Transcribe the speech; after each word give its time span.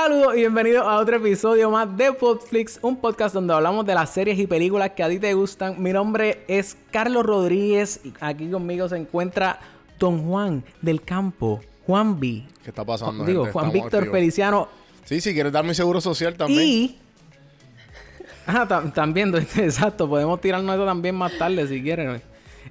Saludos 0.00 0.34
y 0.36 0.38
bienvenidos 0.38 0.86
a 0.86 0.96
otro 0.98 1.16
episodio 1.16 1.72
más 1.72 1.96
de 1.96 2.12
Podflix, 2.12 2.78
un 2.82 3.00
podcast 3.00 3.34
donde 3.34 3.52
hablamos 3.52 3.84
de 3.84 3.94
las 3.96 4.10
series 4.10 4.38
y 4.38 4.46
películas 4.46 4.90
que 4.90 5.02
a 5.02 5.08
ti 5.08 5.18
te 5.18 5.34
gustan. 5.34 5.82
Mi 5.82 5.92
nombre 5.92 6.44
es 6.46 6.76
Carlos 6.92 7.26
Rodríguez 7.26 8.00
y 8.04 8.12
aquí 8.20 8.48
conmigo 8.48 8.88
se 8.88 8.96
encuentra 8.96 9.58
Don 9.98 10.24
Juan 10.28 10.62
del 10.80 11.02
Campo, 11.02 11.60
Juan 11.84 12.20
B. 12.20 12.44
¿Qué 12.62 12.70
está 12.70 12.84
pasando? 12.84 13.24
Digo, 13.24 13.42
gente? 13.42 13.52
Juan 13.52 13.66
Estamos 13.66 13.74
Víctor 13.74 13.98
activos. 14.04 14.16
Feliciano 14.18 14.68
Sí, 15.04 15.20
si 15.20 15.34
quieres 15.34 15.50
dar 15.50 15.64
mi 15.64 15.74
seguro 15.74 16.00
social 16.00 16.36
también. 16.36 16.62
y... 16.62 16.98
Ah, 18.46 18.66
tam- 18.68 18.92
también, 18.92 19.34
exacto, 19.56 20.08
podemos 20.08 20.40
tirarnos 20.40 20.76
eso 20.76 20.86
también 20.86 21.16
más 21.16 21.36
tarde 21.36 21.66
si 21.66 21.82
quieren. 21.82 22.22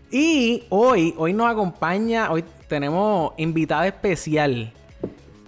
Y 0.09 0.63
hoy, 0.69 1.13
hoy 1.17 1.33
nos 1.33 1.51
acompaña, 1.51 2.31
hoy 2.31 2.45
tenemos 2.69 3.33
invitada 3.35 3.85
especial, 3.85 4.71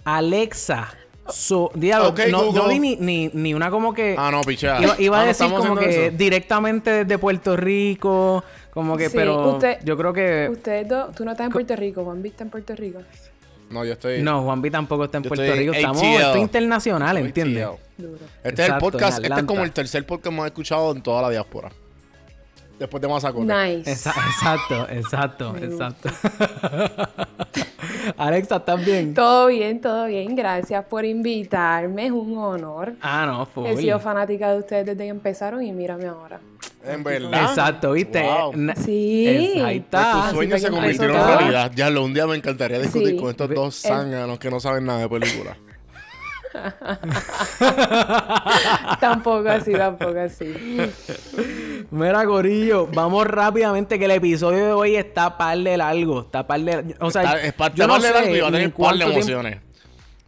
Alexa. 0.04 0.94
So, 1.32 1.70
diablo, 1.74 2.14
no, 2.30 2.52
no 2.52 2.68
vi 2.68 2.78
ni, 2.78 2.96
ni, 2.96 3.30
ni 3.32 3.54
una 3.54 3.70
como 3.70 3.92
que... 3.94 4.14
Ah, 4.18 4.30
no, 4.30 4.40
pichea. 4.42 4.80
Iba, 4.82 4.96
iba 4.98 5.16
Ah, 5.16 5.20
a 5.20 5.22
no 5.24 5.28
decir 5.28 5.50
como 5.52 5.76
que 5.76 6.06
eso. 6.06 6.16
directamente 6.16 7.04
desde 7.04 7.18
Puerto 7.18 7.56
Rico, 7.56 8.44
como 8.70 8.96
que, 8.96 9.08
Sí, 9.08 9.16
pero 9.16 9.52
usted- 9.54 9.78
yo 9.84 9.96
creo 9.96 10.12
que... 10.12 10.48
Ustedes 10.50 10.88
dos, 10.88 11.14
tú 11.14 11.24
no 11.24 11.32
estás 11.32 11.46
en 11.46 11.52
Puerto 11.52 11.76
Rico, 11.76 12.04
Juan 12.04 12.24
está 12.24 12.44
en 12.44 12.50
Puerto 12.50 12.74
Rico. 12.74 13.00
No, 13.70 13.84
yo 13.84 13.92
estoy. 13.92 14.20
No, 14.22 14.42
Juan 14.42 14.60
B 14.60 14.70
tampoco 14.70 15.04
está 15.04 15.18
en 15.18 15.22
Puerto 15.22 15.44
estoy 15.44 15.58
Rico, 15.60 15.72
estamos 15.72 16.02
esto 16.02 16.34
es 16.34 16.40
internacional, 16.42 17.16
¿entiendes? 17.18 17.68
Este 18.42 18.62
es 18.62 18.68
el 18.68 18.78
podcast, 18.78 19.22
este 19.24 19.40
es 19.40 19.46
como 19.46 19.62
el 19.62 19.72
tercer 19.72 20.04
podcast 20.06 20.36
más 20.36 20.46
escuchado 20.46 20.90
en 20.92 21.02
toda 21.02 21.22
la 21.22 21.30
diáspora. 21.30 21.70
Después 22.80 23.00
de 23.02 23.08
Mazacote. 23.08 23.44
Nice. 23.44 23.90
Esa- 23.92 24.10
exacto, 24.10 24.88
exacto, 24.90 25.52
Me 25.52 25.66
exacto. 25.66 26.08
Alexa, 28.16 28.56
¿estás 28.56 28.84
bien? 28.84 29.12
Todo 29.12 29.48
bien, 29.48 29.80
todo 29.82 30.06
bien. 30.06 30.34
Gracias 30.34 30.82
por 30.86 31.04
invitarme. 31.04 32.06
Es 32.06 32.12
un 32.12 32.36
honor. 32.38 32.94
Ah, 33.02 33.26
no, 33.26 33.44
full. 33.44 33.66
He 33.66 33.76
sido 33.76 34.00
fanática 34.00 34.52
de 34.52 34.58
ustedes 34.60 34.86
desde 34.86 34.98
que 35.04 35.08
empezaron 35.08 35.62
y 35.62 35.72
mírame 35.72 36.06
ahora. 36.06 36.40
En 36.82 37.04
verdad. 37.04 37.42
Exacto, 37.50 37.92
¿viste? 37.92 38.22
Wow. 38.22 38.54
Sí. 38.82 39.26
Es- 39.28 39.62
ahí 39.62 39.80
Pues 39.80 40.00
está. 40.00 40.12
tus 40.12 40.22
Así 40.24 40.34
sueños 40.36 40.60
se 40.62 40.70
convirtieron 40.70 41.16
en 41.18 41.26
realidad. 41.38 41.72
Ya 41.74 41.90
lo 41.90 42.02
un 42.04 42.14
día 42.14 42.26
me 42.26 42.36
encantaría 42.36 42.78
discutir 42.78 43.08
Sí. 43.10 43.16
con 43.16 43.28
estos 43.30 43.50
dos 43.50 43.74
zánganos 43.78 44.38
que 44.38 44.50
no 44.50 44.58
saben 44.58 44.86
nada 44.86 45.00
de 45.00 45.08
películas. 45.10 45.58
tampoco 49.00 49.48
así, 49.48 49.72
tampoco 49.72 50.18
así. 50.20 50.54
Mira, 51.90 52.24
Gorillo, 52.24 52.88
vamos 52.92 53.26
rápidamente 53.26 53.98
que 53.98 54.04
el 54.06 54.10
episodio 54.12 54.64
de 54.66 54.72
hoy 54.72 54.96
está 54.96 55.36
par 55.38 55.58
de 55.58 55.76
largo. 55.76 56.22
Está 56.22 56.46
par 56.46 56.60
de... 56.60 56.96
O 57.00 57.10
sea, 57.10 57.22
Está- 57.22 57.42
es 57.42 57.52
par, 57.52 57.74
yo 57.74 57.84
está 57.84 57.86
no 57.86 57.92
par 57.94 58.02
de 58.02 58.10
largo 58.12 58.36
y 58.36 58.40
va 58.40 58.48
a 58.48 58.52
tener 58.52 58.70
par 58.70 58.70
de 58.70 58.74
cuánto 58.74 58.98
tiempo- 59.04 59.18
emociones. 59.18 59.58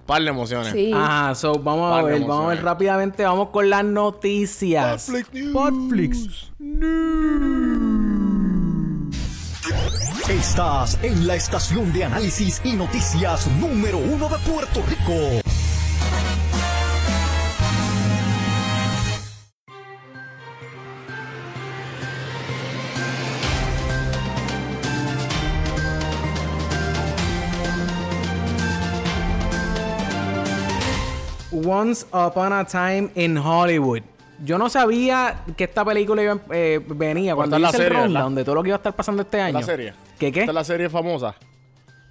Par 0.06 0.22
de 0.22 0.28
emociones. 0.28 0.72
Sí. 0.72 0.92
Ajá, 0.92 1.34
so 1.34 1.54
vamos 1.54 1.92
a 1.92 2.02
Par 2.02 2.04
ver, 2.04 2.20
vamos 2.20 2.30
a 2.30 2.34
ver 2.48 2.58
emociones. 2.58 2.64
rápidamente, 2.64 3.24
vamos 3.24 3.48
con 3.50 3.70
las 3.70 3.84
noticias. 3.84 5.10
Podflix 5.52 6.50
News. 6.58 7.92
Estás 10.28 10.98
en 11.02 11.26
la 11.26 11.34
estación 11.36 11.92
de 11.92 12.04
análisis 12.04 12.60
y 12.64 12.72
noticias 12.72 13.46
número 13.60 13.98
uno 13.98 14.28
de 14.28 14.38
Puerto 14.38 14.82
Rico. 14.88 15.12
Once 31.66 32.06
Upon 32.12 32.52
a 32.52 32.64
Time 32.64 33.10
in 33.14 33.36
Hollywood. 33.38 34.02
Yo 34.44 34.58
no 34.58 34.68
sabía 34.68 35.42
que 35.56 35.64
esta 35.64 35.84
película 35.84 36.22
iba, 36.22 36.38
eh, 36.50 36.80
venía 36.86 37.34
cuando 37.36 37.56
es 37.56 37.62
la 37.62 37.68
hice 37.68 37.76
el 37.78 37.82
serie, 37.84 38.02
rundown 38.04 38.34
de 38.34 38.44
todo 38.44 38.56
lo 38.56 38.62
que 38.62 38.70
iba 38.70 38.76
a 38.76 38.78
estar 38.78 38.94
pasando 38.94 39.22
este 39.22 39.40
año. 39.40 39.60
¿La 39.60 39.64
serie? 39.64 39.92
¿Qué 40.18 40.32
qué? 40.32 40.40
Esta 40.40 40.50
es 40.50 40.54
la 40.54 40.64
serie 40.64 40.88
famosa. 40.88 41.34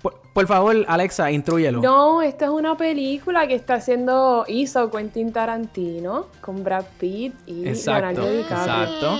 Por, 0.01 0.19
por 0.33 0.47
favor, 0.47 0.75
Alexa, 0.87 1.29
intrúyelo. 1.29 1.81
No, 1.81 2.21
esta 2.21 2.45
es 2.45 2.51
una 2.51 2.75
película 2.77 3.47
que 3.47 3.53
está 3.55 3.75
haciendo, 3.75 4.45
hizo 4.47 4.89
Quentin 4.89 5.31
Tarantino 5.33 6.27
con 6.39 6.63
Brad 6.63 6.85
Pitt 6.99 7.33
y 7.45 7.67
Exacto, 7.67 8.21
Leonardo 8.21 8.31
DiCaprio. 8.31 8.83
exacto. 8.83 9.17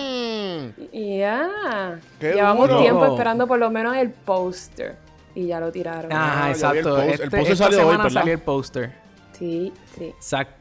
Y 0.91 1.18
Ya. 1.20 2.00
Qué 2.20 2.34
Llevamos 2.34 2.70
duro. 2.70 2.81
tiempo 2.81 3.06
esperando 3.06 3.46
por 3.46 3.59
lo 3.59 3.70
menos 3.70 3.96
el 3.97 4.09
póster. 4.09 4.96
Y 5.36 5.47
ya 5.47 5.59
lo 5.59 5.72
tiraron. 5.72 6.12
Ajá, 6.12 6.24
Ah, 6.24 6.46
vi 6.46 6.50
el 6.50 6.56
exacto. 6.56 6.90
post- 6.96 7.02
el 7.03 7.09
Este- 7.12 7.24
póster 7.30 7.52
esta 7.53 7.64
salió 7.66 7.88
hoy, 7.88 7.97
¿verdad? 7.97 8.09
salió 8.09 8.34
el 8.34 8.40
póster. 8.40 9.01
Sí, 9.41 9.74
sí. 9.97 10.13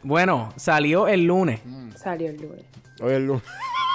Bueno, 0.02 0.52
salió 0.56 1.06
el 1.06 1.24
lunes. 1.26 1.60
Salió 1.96 2.30
el 2.30 2.36
lunes. 2.40 2.64
Oye, 3.02 3.16
el 3.16 3.26
lunes. 3.26 3.42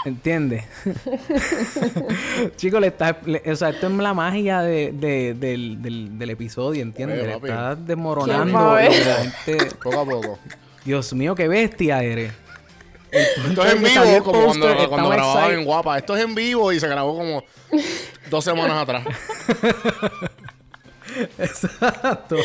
¿Entiendes? 0.06 0.64
Chicos, 2.58 2.80
le 2.80 2.88
está, 2.88 3.18
le- 3.26 3.42
o 3.52 3.56
sea, 3.56 3.70
esto 3.70 3.88
es 3.88 3.94
la 3.94 4.14
magia 4.14 4.62
de, 4.62 4.92
de- 4.92 5.34
del, 5.34 5.82
del, 5.82 6.20
del 6.20 6.30
episodio, 6.30 6.84
¿entiendes? 6.84 7.18
Oye, 7.20 7.28
Le 7.28 7.34
papi. 7.34 7.48
está 7.48 7.74
¿Quién 7.74 7.86
desmoronando. 7.88 8.76
la 8.76 8.92
gente- 8.92 9.76
Poco 9.84 10.00
a 10.02 10.06
poco. 10.06 10.40
Dios 10.84 11.12
mío, 11.14 11.34
qué 11.34 11.48
bestia 11.48 12.04
eres. 12.04 12.32
Esto 13.12 13.66
es 13.66 13.74
en 13.76 13.82
vivo, 13.84 14.24
como 14.24 14.46
cuando, 14.46 14.66
cuando 14.68 14.84
estamos 14.84 15.10
grababan 15.12 15.38
excited. 15.46 15.60
en 15.60 15.66
Guapa. 15.66 15.98
Esto 15.98 16.16
es 16.18 16.24
en 16.24 16.36
vivo 16.36 16.72
y 16.72 16.80
se 16.80 16.88
grabó 16.88 17.18
como 17.18 17.44
dos 18.30 18.44
semanas 18.44 18.84
atrás. 18.84 19.04
Exacto. 21.40 22.36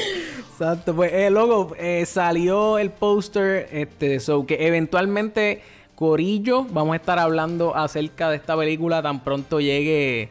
Exacto. 0.61 0.95
Pues, 0.95 1.13
eh, 1.13 1.31
luego 1.31 1.73
eh, 1.79 2.05
salió 2.07 2.79
el 2.79 2.91
póster, 2.91 3.69
este, 3.73 4.21
so 4.21 4.45
que 4.47 4.67
eventualmente, 4.67 5.63
Corillo, 5.95 6.65
vamos 6.65 6.93
a 6.93 6.97
estar 6.97 7.19
hablando 7.19 7.75
acerca 7.75 8.29
de 8.31 8.37
esta 8.37 8.57
película 8.57 9.03
tan 9.03 9.21
pronto 9.25 9.61
llegue 9.61 10.29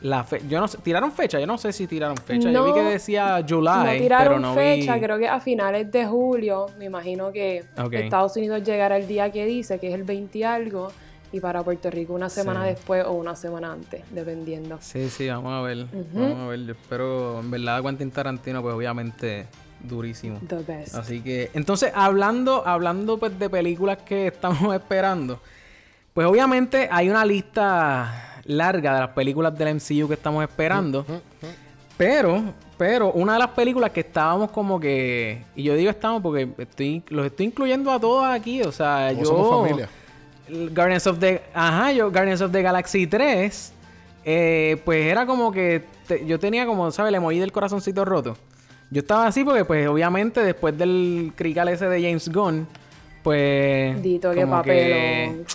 la 0.00 0.22
fecha. 0.22 0.44
Yo 0.48 0.60
no 0.60 0.68
sé, 0.68 0.78
¿tiraron 0.78 1.10
fecha? 1.12 1.40
Yo 1.40 1.46
no 1.46 1.58
sé 1.58 1.72
si 1.72 1.86
tiraron 1.86 2.16
fecha. 2.16 2.50
Yo 2.52 2.64
vi 2.64 2.70
No. 2.70 2.74
que 2.74 2.82
decía 2.82 3.40
No 3.40 3.46
July, 3.48 3.98
tiraron 4.00 4.26
pero 4.26 4.40
no 4.40 4.54
fecha, 4.54 4.94
vi... 4.94 5.00
creo 5.00 5.18
que 5.18 5.28
a 5.28 5.40
finales 5.40 5.90
de 5.90 6.06
julio. 6.06 6.66
Me 6.78 6.84
imagino 6.84 7.32
que. 7.32 7.64
Estados 7.92 8.36
Unidos 8.36 8.62
llegará 8.62 8.96
el 8.96 9.06
día 9.08 9.32
que 9.32 9.44
dice, 9.46 9.78
que 9.78 9.88
es 9.88 9.94
el 9.94 10.04
20 10.04 10.38
y 10.38 10.42
algo. 10.44 10.88
Y 11.32 11.40
para 11.40 11.64
Puerto 11.64 11.90
Rico 11.90 12.12
una 12.12 12.28
semana 12.28 12.62
Sí. 12.62 12.68
después 12.74 13.04
o 13.06 13.12
una 13.12 13.34
semana 13.34 13.72
antes, 13.72 14.02
dependiendo. 14.12 14.78
Sí, 14.80 15.08
sí, 15.08 15.26
vamos 15.28 15.52
a 15.52 15.62
ver. 15.62 15.86
Vamos 16.12 16.38
a 16.38 16.46
ver. 16.46 16.60
Yo 16.64 16.72
espero, 16.74 17.40
en 17.40 17.50
verdad, 17.50 17.82
Quentin 17.82 18.10
Tarantino, 18.12 18.62
pues 18.62 18.72
obviamente, 18.72 19.46
durísimo. 19.84 20.40
The 20.48 20.56
best. 20.56 20.94
Así 20.94 21.20
que, 21.20 21.50
entonces, 21.54 21.92
hablando, 21.94 22.66
hablando 22.66 23.18
pues 23.18 23.38
de 23.38 23.48
películas 23.50 23.98
que 23.98 24.26
estamos 24.34 24.74
esperando, 24.74 25.40
pues 26.12 26.26
obviamente 26.26 26.88
hay 26.90 27.08
una 27.10 27.24
lista 27.24 28.40
larga 28.44 28.94
de 28.94 29.00
las 29.00 29.10
películas 29.10 29.56
del 29.56 29.74
MCU 29.76 30.08
que 30.08 30.14
estamos 30.14 30.42
esperando. 30.42 31.04
Pero, 31.96 32.42
pero, 32.76 33.12
una 33.12 33.34
de 33.34 33.38
las 33.38 33.50
películas 33.50 33.90
que 33.90 34.00
estábamos 34.00 34.50
como 34.50 34.80
que. 34.80 35.44
Y 35.54 35.62
yo 35.62 35.74
digo 35.76 35.90
estamos 35.90 36.20
porque 36.22 36.48
estoy, 36.58 37.02
los 37.08 37.26
estoy 37.26 37.46
incluyendo 37.46 37.92
a 37.92 38.00
todos 38.00 38.24
aquí. 38.24 38.62
O 38.62 38.72
sea, 38.72 39.12
yo. 39.12 39.24
somos 39.24 39.62
familia. 39.62 39.88
el 40.48 40.74
Guardians 40.74 41.06
of 41.06 41.18
the. 41.20 41.40
Ajá, 41.54 41.92
yo, 41.92 42.10
Guardians 42.10 42.40
of 42.40 42.50
the 42.50 42.62
Galaxy 42.62 43.06
3. 43.06 43.72
eh, 44.24 44.80
pues 44.84 45.06
era 45.06 45.24
como 45.24 45.52
que. 45.52 45.84
te- 46.08 46.26
yo 46.26 46.38
tenía 46.40 46.66
como, 46.66 46.90
¿sabes? 46.90 47.10
El 47.10 47.14
emoji 47.16 47.38
del 47.38 47.52
corazoncito 47.52 48.04
roto. 48.04 48.36
Yo 48.94 49.00
estaba 49.00 49.26
así 49.26 49.42
porque, 49.42 49.64
pues, 49.64 49.88
obviamente, 49.88 50.40
después 50.40 50.78
del 50.78 51.32
crical 51.34 51.68
ese 51.68 51.88
de 51.88 52.00
James 52.00 52.30
Gunn, 52.32 52.64
pues. 53.24 54.00
Dito, 54.00 54.30
qué 54.30 54.42
como 54.42 54.62
que- 54.62 55.30
papelón. 55.32 55.46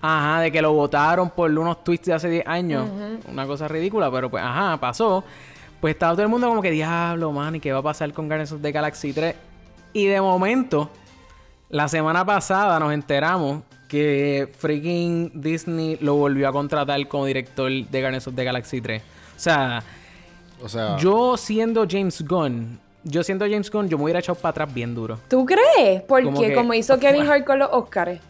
Ajá, 0.00 0.40
de 0.42 0.52
que 0.52 0.62
lo 0.62 0.72
votaron 0.74 1.28
por 1.30 1.50
unos 1.50 1.82
tweets 1.82 2.04
de 2.06 2.12
hace 2.12 2.28
10 2.30 2.46
años. 2.46 2.86
Una 3.28 3.46
cosa 3.48 3.66
ridícula, 3.66 4.12
pero 4.12 4.30
pues, 4.30 4.44
ajá, 4.44 4.76
pasó. 4.78 5.24
Pues 5.80 5.94
estaba 5.94 6.12
todo 6.12 6.22
el 6.22 6.28
mundo 6.28 6.46
como 6.46 6.62
que, 6.62 6.70
diablo, 6.70 7.32
man, 7.32 7.56
¿y 7.56 7.60
qué 7.60 7.72
va 7.72 7.80
a 7.80 7.82
pasar 7.82 8.12
con 8.12 8.26
Guardians 8.28 8.52
of 8.52 8.62
the 8.62 8.70
Galaxy 8.70 9.12
3? 9.12 9.34
Y 9.92 10.06
de 10.06 10.20
momento, 10.20 10.88
la 11.70 11.88
semana 11.88 12.24
pasada 12.24 12.78
nos 12.78 12.92
enteramos 12.92 13.62
que 13.88 14.48
freaking 14.58 15.32
Disney 15.34 15.98
lo 16.00 16.14
volvió 16.14 16.48
a 16.48 16.52
contratar 16.52 17.08
como 17.08 17.24
director 17.26 17.72
de 17.72 18.00
Guardians 18.00 18.26
of 18.28 18.34
the 18.36 18.44
Galaxy 18.44 18.80
3. 18.80 19.02
O 19.02 19.40
sea, 19.40 19.82
O 20.62 20.68
sea, 20.68 20.96
yo 20.98 21.36
siendo 21.36 21.86
James 21.88 22.22
Gunn, 22.26 22.78
yo 23.04 23.22
siendo 23.22 23.44
James 23.44 23.70
Gunn, 23.70 23.88
yo 23.88 23.96
me 23.98 24.04
hubiera 24.04 24.18
echado 24.20 24.36
para 24.36 24.50
atrás 24.50 24.74
bien 24.74 24.94
duro. 24.94 25.18
¿Tú 25.28 25.44
crees? 25.46 26.02
Porque 26.02 26.24
Como 26.24 26.42
como, 26.54 26.70
que- 26.72 26.78
hizo 26.78 26.98
Kevin 27.00 27.26
Hart 27.28 27.44
con 27.44 27.58
los 27.58 27.68
Oscars. 27.72 28.20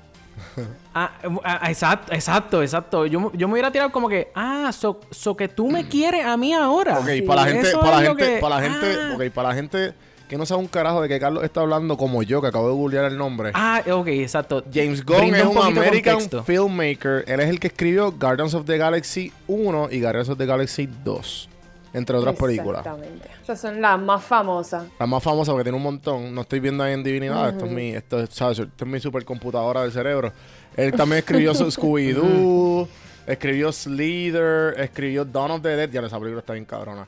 Ah, 0.96 1.10
ah, 1.42 1.70
exacto, 1.70 2.12
exacto, 2.12 2.62
exacto. 2.62 3.06
Yo, 3.06 3.32
yo 3.34 3.48
me 3.48 3.54
hubiera 3.54 3.72
tirado 3.72 3.90
como 3.90 4.08
que, 4.08 4.28
ah, 4.36 4.70
so, 4.72 5.00
so 5.10 5.36
que 5.36 5.48
tú 5.48 5.68
me 5.68 5.88
quieres 5.88 6.24
a 6.24 6.36
mí 6.36 6.52
ahora. 6.54 7.00
ok, 7.00 7.08
para 7.26 7.42
la 7.46 7.48
gente, 7.48 7.72
para 7.76 7.90
la 8.00 8.02
gente, 8.06 8.24
que- 8.34 8.38
para 8.40 8.54
la 8.56 8.62
gente, 8.62 8.86
ah. 9.00 9.12
ok, 9.16 9.30
para 9.34 9.48
la 9.48 9.54
gente 9.56 9.94
que 10.28 10.38
no 10.38 10.46
sabe 10.46 10.60
un 10.60 10.68
carajo 10.68 11.02
de 11.02 11.08
que 11.08 11.18
Carlos 11.18 11.42
está 11.42 11.62
hablando 11.62 11.96
como 11.96 12.22
yo, 12.22 12.40
que 12.40 12.46
acabo 12.46 12.68
de 12.68 12.74
googlear 12.74 13.06
el 13.06 13.18
nombre. 13.18 13.50
Ah, 13.54 13.82
ok, 13.90 14.06
exacto. 14.06 14.62
James 14.72 15.04
Gunn 15.04 15.34
es 15.34 15.44
un 15.44 15.58
American 15.58 16.14
contexto. 16.14 16.44
filmmaker. 16.44 17.24
Él 17.26 17.40
es 17.40 17.48
el 17.48 17.58
que 17.58 17.66
escribió 17.66 18.12
Guardians 18.12 18.54
of 18.54 18.64
the 18.64 18.78
Galaxy 18.78 19.32
1 19.48 19.88
y 19.90 20.00
Guardians 20.00 20.28
of 20.28 20.38
the 20.38 20.46
Galaxy 20.46 20.88
2. 21.04 21.48
Entre 21.94 22.16
otras 22.16 22.36
películas. 22.36 22.80
Exactamente. 22.84 23.28
Esas 23.42 23.60
son 23.60 23.80
las 23.80 23.98
más 23.98 24.22
famosas. 24.22 24.84
La 24.98 25.06
más 25.06 25.22
famosa 25.22 25.52
porque 25.52 25.64
tiene 25.64 25.76
un 25.76 25.84
montón. 25.84 26.34
No 26.34 26.40
estoy 26.42 26.58
viendo 26.60 26.82
ahí 26.82 26.92
en 26.92 27.04
Divinidad. 27.04 27.48
Esto 27.50 27.66
es 27.66 27.70
mi, 27.70 27.90
esto 27.90 28.20
es. 28.20 28.28
Esto 28.30 28.66
es 28.80 28.86
mi 28.86 28.98
supercomputadora 29.00 29.82
del 29.82 29.92
cerebro. 29.92 30.32
Él 30.76 30.92
también 30.92 31.20
escribió 31.20 31.54
Scooby-Doo. 31.54 32.88
escribió 33.26 33.72
Slither. 33.72 34.74
Escribió 34.78 35.24
Dawn 35.24 35.52
of 35.52 35.62
the 35.62 35.76
Dead. 35.76 35.90
Ya 35.90 36.00
esa 36.00 36.18
película 36.18 36.40
está 36.40 36.52
bien 36.52 36.64
cabrona. 36.64 37.06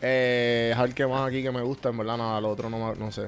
Eh, 0.00 0.74
a 0.74 0.82
ver 0.82 0.94
qué 0.94 1.06
más 1.06 1.28
aquí 1.28 1.42
que 1.42 1.50
me 1.52 1.62
gusta. 1.62 1.90
En 1.90 1.98
verdad, 1.98 2.16
nada. 2.16 2.40
Lo 2.40 2.48
otro 2.50 2.70
no, 2.70 2.94
no 2.94 3.12
sé. 3.12 3.26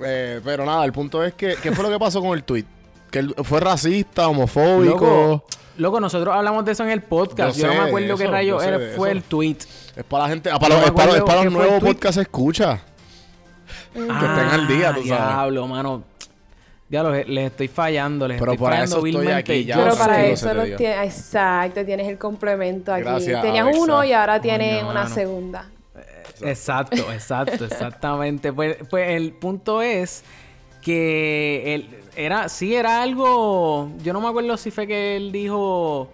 Eh, 0.00 0.40
pero 0.44 0.64
nada, 0.64 0.84
el 0.84 0.92
punto 0.92 1.24
es 1.24 1.34
que... 1.34 1.56
¿Qué 1.60 1.72
fue 1.72 1.82
lo 1.82 1.90
que 1.90 1.98
pasó 1.98 2.20
con 2.20 2.30
el 2.38 2.44
tweet? 2.44 2.64
Que 3.10 3.20
él 3.20 3.34
fue 3.42 3.60
racista, 3.60 4.28
homofóbico. 4.28 4.94
Loco, 4.94 5.44
loco, 5.78 6.00
nosotros 6.00 6.34
hablamos 6.34 6.64
de 6.64 6.72
eso 6.72 6.84
en 6.84 6.90
el 6.90 7.02
podcast. 7.02 7.56
Yo 7.58 7.66
Yo, 7.66 7.74
no 7.74 7.82
me 7.82 7.88
acuerdo 7.88 8.16
qué 8.16 8.26
rayo 8.26 8.58
fue 8.58 8.92
eso. 8.92 9.06
el 9.06 9.22
tweet. 9.22 9.56
Es 9.96 10.04
para 10.04 10.24
la 10.24 10.28
gente... 10.30 10.50
ah, 10.50 10.58
para 10.58 10.74
Yo 10.74 10.80
los, 10.80 10.86
es 10.88 10.92
para, 10.94 11.12
es 11.12 11.18
los 11.20 11.44
el 11.44 11.52
nuevos 11.52 11.82
podcasts 11.82 12.20
escucha. 12.20 12.80
Que 13.94 14.00
estén 14.00 14.18
al 14.50 14.68
día, 14.68 14.94
tú 14.94 15.00
sabes. 15.04 15.12
Ah, 15.12 15.34
Diablo, 15.36 15.66
mano. 15.66 16.02
Diablo, 16.88 17.12
les 17.12 17.28
les 17.28 17.46
estoy 17.50 17.68
fallando, 17.68 18.26
les 18.26 18.38
Pero 18.38 18.52
estoy 18.52 18.64
para 18.64 18.76
fallando 18.76 18.96
eso 18.96 19.06
estoy 19.06 19.10
vilmente. 19.26 19.52
aquí, 19.52 19.64
ya 19.66 19.76
Yo 19.76 19.82
Pero 19.84 19.96
para 19.98 20.24
eso 20.26 20.48
sé, 20.48 20.54
lo 20.54 20.60
te 20.60 20.66
digo. 20.66 20.78
tienes. 20.78 21.14
Exacto, 21.16 21.84
tienes 21.84 22.08
el 22.08 22.16
complemento 22.18 22.92
aquí. 22.94 23.02
Gracias, 23.02 23.42
Tenías 23.42 23.64
Alexa. 23.66 23.82
uno 23.82 24.04
y 24.04 24.12
ahora 24.12 24.40
tienes 24.40 24.82
una 24.84 24.92
mano. 25.02 25.14
segunda. 25.14 25.66
Exacto, 26.40 27.12
exacto, 27.12 27.64
exactamente. 27.64 28.52
Pues, 28.52 28.76
pues 28.88 29.10
el 29.10 29.32
punto 29.32 29.82
es 29.82 30.22
que 30.80 31.74
él 31.74 31.88
era, 32.24 32.48
sí 32.48 32.74
era 32.74 33.02
algo, 33.02 33.90
yo 34.02 34.12
no 34.12 34.20
me 34.20 34.28
acuerdo 34.28 34.56
si 34.56 34.70
fue 34.70 34.86
que 34.86 35.16
él 35.16 35.30
dijo, 35.32 36.10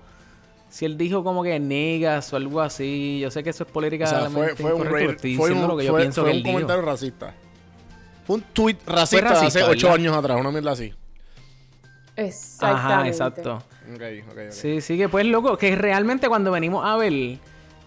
si 0.68 0.84
él 0.84 0.96
dijo 0.98 1.24
como 1.24 1.42
que 1.42 1.58
negas 1.58 2.32
o 2.32 2.36
algo 2.36 2.60
así. 2.60 3.18
Yo 3.20 3.30
sé 3.30 3.42
que 3.42 3.50
eso 3.50 3.64
es 3.64 3.70
O 3.70 3.72
políticamente 3.72 4.20
sea, 4.20 4.30
fue, 4.30 4.54
fue 4.56 4.72
un, 4.74 4.82
fue 5.36 5.52
un- 5.52 5.66
lo 5.68 5.76
que 5.76 5.84
yo 5.84 5.92
fue- 5.92 6.00
pienso 6.02 6.22
fue 6.22 6.30
que 6.30 6.32
un 6.32 6.36
él 6.38 6.42
dijo. 6.42 6.54
comentario 6.54 6.82
racista. 6.82 7.34
Fue 8.26 8.36
un 8.36 8.42
tweet 8.52 8.76
racista, 8.86 9.40
hace 9.42 9.62
ocho 9.62 9.92
años 9.92 10.16
atrás, 10.16 10.38
una 10.40 10.50
mierda 10.50 10.72
así. 10.72 10.92
Exactamente. 12.16 12.92
Ajá, 12.92 13.08
exacto. 13.08 13.62
Sí, 14.50 14.80
sí, 14.80 14.96
que 14.96 15.08
pues, 15.08 15.26
loco, 15.26 15.56
que 15.58 15.74
realmente 15.76 16.28
cuando 16.28 16.50
venimos 16.50 16.84
a 16.86 16.96
ver, 16.96 17.38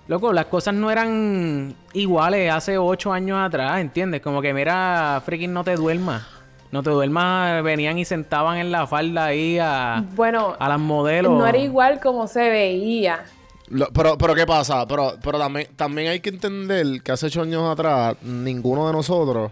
loco, 0.08 0.34
las 0.34 0.46
cosas 0.46 0.74
no 0.74 0.92
eran 0.92 1.74
iguales 1.94 2.52
hace 2.52 2.78
ocho 2.78 3.12
años 3.14 3.40
atrás, 3.40 3.80
¿entiendes? 3.80 4.22
Como 4.22 4.42
que, 4.42 4.54
mira, 4.54 5.22
freaking 5.26 5.54
no 5.54 5.64
te 5.64 5.76
duermas. 5.76 6.24
No 6.72 6.84
te 6.84 6.90
duermas, 6.90 7.64
venían 7.64 7.98
y 7.98 8.04
sentaban 8.06 8.58
en 8.58 8.72
la 8.72 8.86
falda 8.88 9.26
ahí 9.26 9.58
a, 9.60 10.04
Bueno, 10.16 10.56
a 10.60 10.68
las 10.68 10.80
modelos. 10.80 11.32
no 11.38 11.48
era 11.48 11.58
igual 11.58 12.00
como 12.02 12.28
se 12.28 12.50
veía. 12.50 13.24
Lo- 13.70 13.88
pero, 13.92 14.18
pero, 14.18 14.36
¿qué 14.36 14.46
pasa? 14.46 14.86
Pero, 14.88 15.16
pero 15.24 15.40
también, 15.40 15.68
también 15.76 16.10
hay 16.10 16.20
que 16.20 16.30
entender 16.30 17.02
que 17.02 17.12
hace 17.12 17.28
ocho 17.28 17.42
años 17.42 17.64
atrás, 17.72 18.16
ninguno 18.22 18.86
de 18.88 18.94
nosotros 18.94 19.52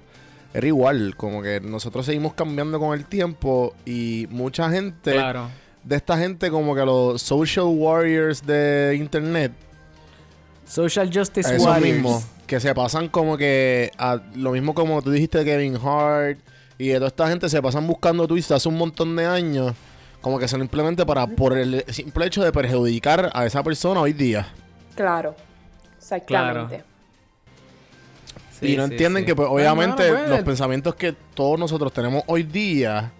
era 0.54 0.68
igual. 0.68 1.16
Como 1.18 1.42
que 1.42 1.60
nosotros 1.62 2.06
seguimos 2.06 2.34
cambiando 2.34 2.80
con 2.80 2.98
el 2.98 3.06
tiempo 3.06 3.74
y 3.86 4.28
mucha 4.30 4.70
gente, 4.70 5.14
Claro. 5.14 5.48
de 5.84 5.96
esta 5.98 6.18
gente 6.18 6.50
como 6.50 6.76
que 6.76 6.86
los 6.86 7.22
social 7.22 7.66
warriors 7.68 8.46
de 8.46 8.96
internet, 9.00 9.52
Social 10.68 11.10
Justice 11.14 11.56
Eso 11.56 11.66
Warriors. 11.66 11.94
mismo. 11.96 12.24
Que 12.48 12.60
se 12.60 12.74
pasan 12.76 13.08
como 13.10 13.38
que. 13.38 13.92
a- 13.98 14.20
lo 14.36 14.52
mismo 14.52 14.74
como 14.74 15.02
tú 15.02 15.12
dijiste 15.12 15.40
de 15.40 15.46
Kevin 15.46 15.78
Hart. 15.84 16.40
Y 16.78 16.90
de 16.90 16.96
toda 16.96 17.08
esta 17.08 17.28
gente 17.28 17.50
se 17.50 17.62
pasan 17.62 17.88
buscando 17.88 18.28
tweets 18.28 18.52
hace 18.52 18.68
un 18.68 18.78
montón 18.78 19.16
de 19.16 19.26
años. 19.26 19.74
Como 20.22 20.40
que 20.40 20.48
se 20.48 20.58
lo 20.58 20.64
implemente 20.64 21.06
para. 21.06 21.28
Por 21.28 21.58
el 21.58 21.86
simple 21.90 22.26
hecho 22.26 22.44
de 22.44 22.52
perjudicar 22.52 23.32
a 23.34 23.46
esa 23.46 23.64
persona 23.64 24.02
hoy 24.02 24.14
día. 24.14 24.48
Claro. 24.96 25.36
Exactamente. 25.98 26.84
Sí, 28.60 28.74
y 28.74 28.78
no 28.78 28.88
sí, 28.88 28.94
entienden 28.94 29.24
sí. 29.24 29.28
que, 29.28 29.36
pues, 29.36 29.50
Bueno, 29.50 29.72
obviamente, 29.72 30.10
bueno, 30.10 30.26
pues, 30.26 30.30
los 30.30 30.44
pensamientos 30.44 30.96
que 30.96 31.14
todos 31.34 31.60
nosotros 31.60 31.92
tenemos 31.94 32.24
hoy 32.28 32.44
día. 32.44 33.12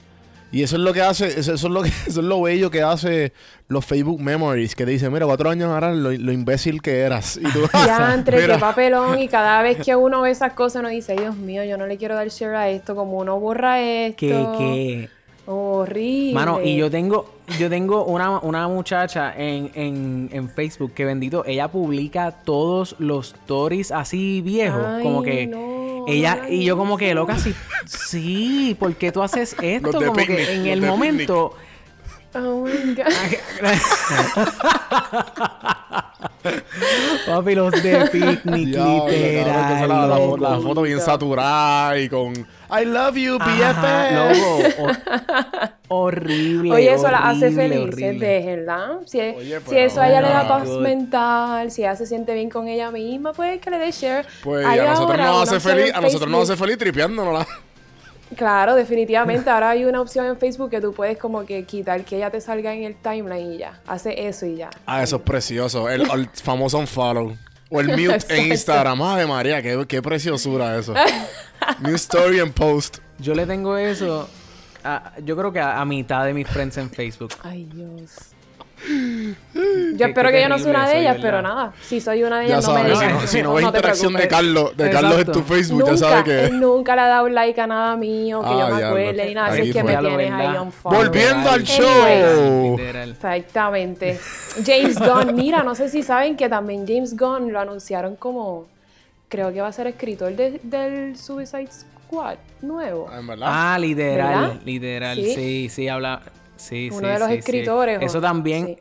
Y 0.52 0.64
eso 0.64 0.78
es 0.78 0.82
lo 0.84 0.94
que 0.94 1.02
hace, 1.02 1.28
eso, 1.28 1.54
eso 1.54 1.68
es 1.68 1.74
lo 1.74 1.82
que, 1.84 1.90
eso 2.08 2.20
es 2.22 2.26
lo 2.26 2.42
bello 2.42 2.70
que 2.72 2.82
hace 2.82 3.34
los 3.68 3.86
Facebook 3.86 4.22
Memories, 4.22 4.76
que 4.76 4.86
te 4.86 4.92
dicen, 4.92 5.12
mira, 5.12 5.26
cuatro 5.26 5.50
años 5.50 5.72
atrás 5.72 5.96
lo, 5.96 6.12
lo 6.12 6.32
imbécil 6.32 6.82
que 6.82 7.00
eras. 7.00 7.38
Y 7.38 7.44
tú, 7.52 7.68
Ya 7.74 8.14
entre 8.18 8.40
mira, 8.42 8.56
qué 8.56 8.60
papelón 8.60 9.20
y 9.20 9.28
cada 9.28 9.62
vez 9.62 9.78
que 9.84 9.96
uno 9.96 10.22
ve 10.22 10.32
esas 10.32 10.54
cosas 10.54 10.80
uno 10.82 10.90
dice, 10.90 11.14
"Ay, 11.14 11.20
Dios 11.20 11.36
mío, 11.36 11.64
yo 11.64 11.78
no 11.78 11.88
le 11.88 11.98
quiero 11.98 12.16
dar 12.16 12.28
share 12.30 12.56
a 12.56 12.70
esto, 12.70 12.96
como 12.96 13.18
uno 13.18 13.40
borra 13.40 13.82
esto. 13.82 14.18
Que, 14.18 14.30
que... 14.58 15.10
Horrible. 15.48 16.34
Mano, 16.34 16.60
y 16.64 16.76
yo 16.76 16.90
tengo, 16.90 17.30
yo 17.60 17.70
tengo 17.70 18.04
una, 18.06 18.40
una 18.40 18.68
muchacha 18.68 19.32
en, 19.38 19.70
en, 19.76 20.30
en 20.32 20.50
Facebook 20.50 20.94
que 20.94 21.06
bendito, 21.06 21.44
ella 21.46 21.68
publica 21.68 22.32
todos 22.32 22.96
los 22.98 23.34
stories 23.36 23.92
así 23.92 24.42
viejos. 24.42 24.84
Ay, 24.84 25.04
como 25.04 25.22
que 25.22 25.46
no, 25.46 25.85
ella, 26.08 26.50
y 26.50 26.66
yo 26.66 26.76
como 26.78 26.98
que 26.98 27.14
loca 27.14 27.34
así, 27.34 27.54
sí, 27.86 28.76
¿por 28.80 28.96
qué 28.96 29.12
tú 29.12 29.22
haces 29.22 29.56
esto? 29.62 29.92
Los 29.92 30.02
de 30.02 30.08
Como 30.08 30.18
picnic, 30.18 30.38
que 30.38 30.54
en 30.54 30.60
los 30.60 30.68
el 30.68 30.82
de 30.82 30.88
momento. 30.88 31.54
Oh 32.34 32.66
my 32.66 32.96
God. 32.96 33.06
Papi, 37.26 37.56
los 37.56 37.72
de 37.82 38.10
picnic, 38.12 38.68
Diablo, 38.68 39.08
literal. 39.08 40.42
la, 40.42 40.60
foto 40.60 40.82
bien 40.82 41.00
saturada 41.00 41.98
y 41.98 42.10
con 42.10 42.34
I 42.34 42.84
love 42.86 43.16
you, 43.16 43.40
BFF. 43.40 43.86
Horrible. 45.88 46.72
Oye, 46.72 46.94
eso 46.94 47.10
la 47.10 47.30
hace 47.30 47.48
horrible. 47.48 48.14
déjenla. 48.14 49.00
Si, 49.06 49.20
Oye, 49.20 49.60
si 49.68 49.78
eso 49.78 50.02
a 50.02 50.10
ella 50.10 50.22
le 50.22 50.30
da 50.30 50.44
no. 50.44 50.50
paz 50.50 50.68
mental, 50.70 51.72
si 51.72 51.82
ella 51.82 51.96
se 51.96 52.06
siente 52.06 52.34
bien 52.34 52.50
con 52.50 52.68
ella 52.68 52.92
misma, 52.92 53.34
pues 53.34 53.60
que 53.62 53.70
le 53.70 53.78
dé 53.78 53.92
share. 53.92 54.26
Pues 54.44 54.66
a 54.66 54.76
nosotros 54.76 55.18
nos 55.18 55.52
hace 55.52 55.60
feliz, 55.60 55.94
a 55.94 56.02
nosotros 56.02 56.30
nos 56.30 56.50
hace 56.50 56.58
feliz 56.60 56.78
tripeándonos. 56.78 57.46
Claro, 58.36 58.76
definitivamente. 58.76 59.50
Ahora 59.50 59.70
hay 59.70 59.86
una 59.86 60.02
opción 60.02 60.26
en 60.26 60.36
Facebook 60.38 60.72
que 60.72 60.82
tú 60.82 60.94
puedes 60.94 61.18
como 61.18 61.46
que 61.46 61.64
quitar 61.64 62.04
que 62.04 62.18
ella 62.18 62.32
te 62.32 62.42
salga 62.42 62.74
en 62.74 62.84
el 62.84 62.96
timeline 62.96 63.54
y 63.54 63.58
ya. 63.60 63.80
Hace 63.88 64.28
eso 64.28 64.46
y 64.48 64.56
ya. 64.58 64.70
Ah, 64.86 65.04
eso 65.04 65.18
es 65.18 65.22
precioso. 65.22 65.88
El, 65.90 66.02
el 66.12 66.28
famoso 66.34 66.80
unfollow. 66.80 67.38
O 67.70 67.80
el 67.80 67.88
mute 67.92 68.06
Exacto. 68.16 68.34
en 68.34 68.48
Instagram. 68.52 69.02
Ave 69.02 69.26
María, 69.28 69.62
qué, 69.62 69.86
qué 69.88 70.02
preciosura 70.02 70.78
eso. 70.78 70.94
New 71.82 71.96
story 71.96 72.40
and 72.40 72.52
post. 72.54 72.98
Yo 73.20 73.34
le 73.36 73.46
tengo 73.46 73.78
eso. 73.78 74.28
A- 74.86 75.14
yo 75.24 75.36
creo 75.36 75.52
que 75.52 75.60
a, 75.60 75.82
a 75.82 75.86
mitad 75.86 76.24
de 76.26 76.34
mis 76.34 76.48
friends 76.48 76.78
en 76.78 76.90
Facebook. 76.90 77.32
Ay, 77.44 77.66
Dios. 77.74 78.12
Qué- 78.78 79.34
Yo 79.98 80.06
espero 80.06 80.30
qué 80.30 80.36
que 80.36 80.42
yo 80.44 80.50
no 80.50 80.60
soy 80.60 80.70
una 80.70 80.88
de 80.88 81.00
ellas, 81.00 81.18
pero 81.22 81.42
nada. 81.42 81.74
Si 81.82 82.00
soy 82.02 82.24
una 82.24 82.40
de 82.42 82.48
Ya 82.50 82.56
ellas, 82.56 82.68
no 82.68 82.74
me 82.76 82.82
sabes, 82.96 83.00
si 83.00 83.08
no, 83.08 83.28
si 83.28 83.42
no 83.44 83.54
ves 83.54 83.64
te 83.64 83.68
interacción 83.70 84.14
de. 84.14 84.28
Carlos, 84.28 84.78
de 84.78 84.90
Carlos 84.92 85.20
en 85.20 85.32
tu. 85.32 85.42
Facebook, 85.42 85.80
Nunca, 85.80 85.92
ya 85.94 85.98
sabes 85.98 86.24
que. 86.26 86.44
él 86.46 86.60
nunca 86.60 86.96
le 86.96 87.02
ha 87.02 87.08
dado 87.08 87.30
like 87.30 87.60
a 87.62 87.68
nada 87.68 87.96
mío, 87.96 88.42
que 88.42 88.48
Ah, 88.48 88.68
yo 88.70 88.76
me 88.76 88.84
acuerde 88.84 89.26
ni 89.26 89.34
nada. 89.34 89.48
Así 89.48 89.62
es 89.70 89.74
que 89.76 89.84
me 89.84 89.98
tienes 89.98 90.32
ahí 90.32 90.58
on 90.58 90.72
follow. 90.72 91.00
Volviendo 91.00 91.50
al 91.50 91.64
show. 91.64 92.78
Exactamente. 92.80 94.20
James 94.66 95.00
Gunn, 95.00 95.36
mira, 95.36 95.64
no 95.64 95.74
sé 95.74 95.90
si 95.90 96.04
saben 96.04 96.36
que 96.38 96.48
también 96.50 96.86
James 96.88 97.16
Gunn 97.18 97.52
lo 97.52 97.60
anunciaron 97.60 98.16
como, 98.16 98.66
creo 99.30 99.52
que 99.52 99.62
va 99.62 99.68
a 99.70 99.72
ser 99.72 99.88
escritor 99.88 100.34
de- 100.36 100.60
del 100.64 101.18
Suicide 101.18 101.68
Squad 101.72 101.90
nuevo. 102.62 103.08
Ah, 103.12 103.20
En 103.20 103.28
verdad. 103.28 103.48
Ah, 103.50 103.78
literal, 103.80 104.42
¿Verdad? 104.50 104.62
literal. 104.66 105.18
Sí. 105.18 105.34
Sí, 105.36 105.70
sí, 105.70 105.88
habla. 105.88 106.22
Sí, 106.56 106.90
Uno 106.92 107.00
sí, 107.08 107.14
de 107.14 107.20
los 107.20 107.28
sí, 107.28 107.34
sí. 107.34 107.40
escritores, 107.40 108.00
Eso 108.02 108.22
también. 108.22 108.66
Sí. 108.68 108.78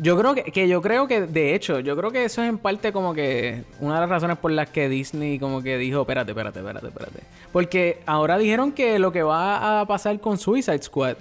Yo 0.00 0.16
creo 0.16 0.32
que, 0.34 0.44
que 0.44 0.68
yo 0.68 0.80
creo 0.80 1.08
que, 1.08 1.22
de 1.22 1.56
hecho, 1.56 1.80
yo 1.80 1.96
creo 1.96 2.12
que 2.12 2.24
eso 2.24 2.40
es 2.40 2.48
en 2.48 2.58
parte 2.58 2.92
como 2.92 3.12
que 3.14 3.64
una 3.80 3.94
de 3.96 4.00
las 4.02 4.08
razones 4.08 4.38
por 4.38 4.52
las 4.52 4.70
que 4.70 4.88
Disney 4.88 5.40
como 5.40 5.60
que 5.60 5.76
dijo, 5.76 6.02
espérate, 6.02 6.30
espérate, 6.30 6.60
espérate, 6.60 6.86
espérate. 6.86 7.20
Porque 7.52 7.98
ahora 8.06 8.38
dijeron 8.38 8.70
que 8.70 9.00
lo 9.00 9.10
que 9.10 9.24
va 9.24 9.80
a 9.80 9.86
pasar 9.86 10.20
con 10.20 10.38
Suicide 10.38 10.80
Squad, 10.82 11.16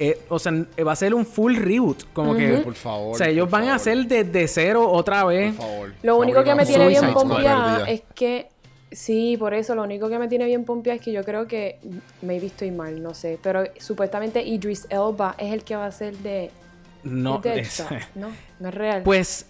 eh, 0.00 0.18
o 0.28 0.40
sea, 0.40 0.52
va 0.84 0.90
a 0.90 0.96
ser 0.96 1.14
un 1.14 1.24
full 1.24 1.54
reboot. 1.54 2.12
Como 2.12 2.34
que, 2.34 2.48
Por 2.64 2.74
favor, 2.74 3.14
o 3.14 3.18
sea, 3.18 3.28
ellos 3.28 3.48
van 3.48 3.68
a 3.68 3.76
hacer 3.76 4.04
desde 4.06 4.48
cero 4.48 4.90
otra 4.90 5.22
vez. 5.24 5.54
Por 5.54 5.64
favor. 5.66 5.92
Lo 6.02 6.16
único 6.16 6.42
que 6.42 6.54
me 6.56 6.66
tiene 6.66 6.88
bien 6.88 7.14
perdida. 7.14 7.84
es 7.86 8.02
que, 8.16 8.48
sí, 8.90 9.36
por 9.38 9.54
eso, 9.54 9.74
lo 9.74 9.82
único 9.82 10.08
que 10.08 10.18
me 10.18 10.28
tiene 10.28 10.46
bien 10.46 10.64
pompeada 10.64 10.96
es 10.96 11.02
que 11.02 11.12
yo 11.12 11.24
creo 11.24 11.46
que, 11.46 11.78
maybe 12.22 12.46
estoy 12.46 12.70
mal, 12.70 13.02
no 13.02 13.14
sé, 13.14 13.38
pero 13.42 13.64
supuestamente 13.78 14.42
Idris 14.42 14.86
Elba 14.90 15.34
es 15.38 15.52
el 15.52 15.64
que 15.64 15.76
va 15.76 15.86
a 15.86 15.92
ser 15.92 16.16
de, 16.18 16.50
No, 17.02 17.38
de 17.38 17.60
es- 17.60 17.84
¿no? 18.14 18.30
No 18.58 18.68
es 18.68 18.74
real. 18.74 19.02
Pues, 19.02 19.46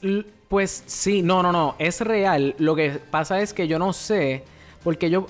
pues 0.48 0.82
sí, 0.86 1.22
no, 1.22 1.42
no, 1.42 1.52
no, 1.52 1.74
es 1.78 2.00
real. 2.00 2.54
Lo 2.58 2.74
que 2.76 2.90
pasa 3.10 3.40
es 3.40 3.52
que 3.54 3.66
yo 3.68 3.78
no 3.78 3.92
sé, 3.92 4.42
porque 4.84 5.10
yo, 5.10 5.26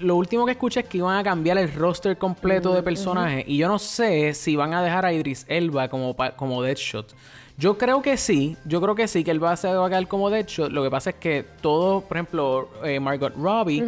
lo 0.00 0.16
último 0.16 0.44
que 0.46 0.52
escuché 0.52 0.80
es 0.80 0.86
que 0.86 0.98
iban 0.98 1.16
a 1.16 1.22
cambiar 1.24 1.58
el 1.58 1.72
roster 1.72 2.16
completo 2.18 2.72
de 2.74 2.82
personajes 2.82 3.44
y 3.46 3.56
yo 3.56 3.68
no 3.68 3.78
sé 3.78 4.34
si 4.34 4.56
van 4.56 4.74
a 4.74 4.82
dejar 4.82 5.04
a 5.06 5.12
Idris 5.12 5.44
Elba 5.48 5.88
como, 5.88 6.14
pa- 6.14 6.36
como 6.36 6.62
Deadshot. 6.62 7.14
Yo 7.58 7.78
creo 7.78 8.02
que 8.02 8.16
sí, 8.18 8.56
yo 8.66 8.80
creo 8.82 8.94
que 8.94 9.08
sí, 9.08 9.24
que 9.24 9.30
él 9.30 9.42
va 9.42 9.52
a, 9.52 9.56
se 9.56 9.72
va 9.72 9.86
a 9.86 9.88
quedar 9.88 10.06
como 10.08 10.28
Deadshot. 10.30 10.70
Lo 10.70 10.82
que 10.82 10.90
pasa 10.90 11.10
es 11.10 11.16
que 11.16 11.44
todo, 11.62 12.02
por 12.02 12.16
ejemplo, 12.18 12.68
eh, 12.84 13.00
Margot 13.00 13.32
Robbie, 13.34 13.82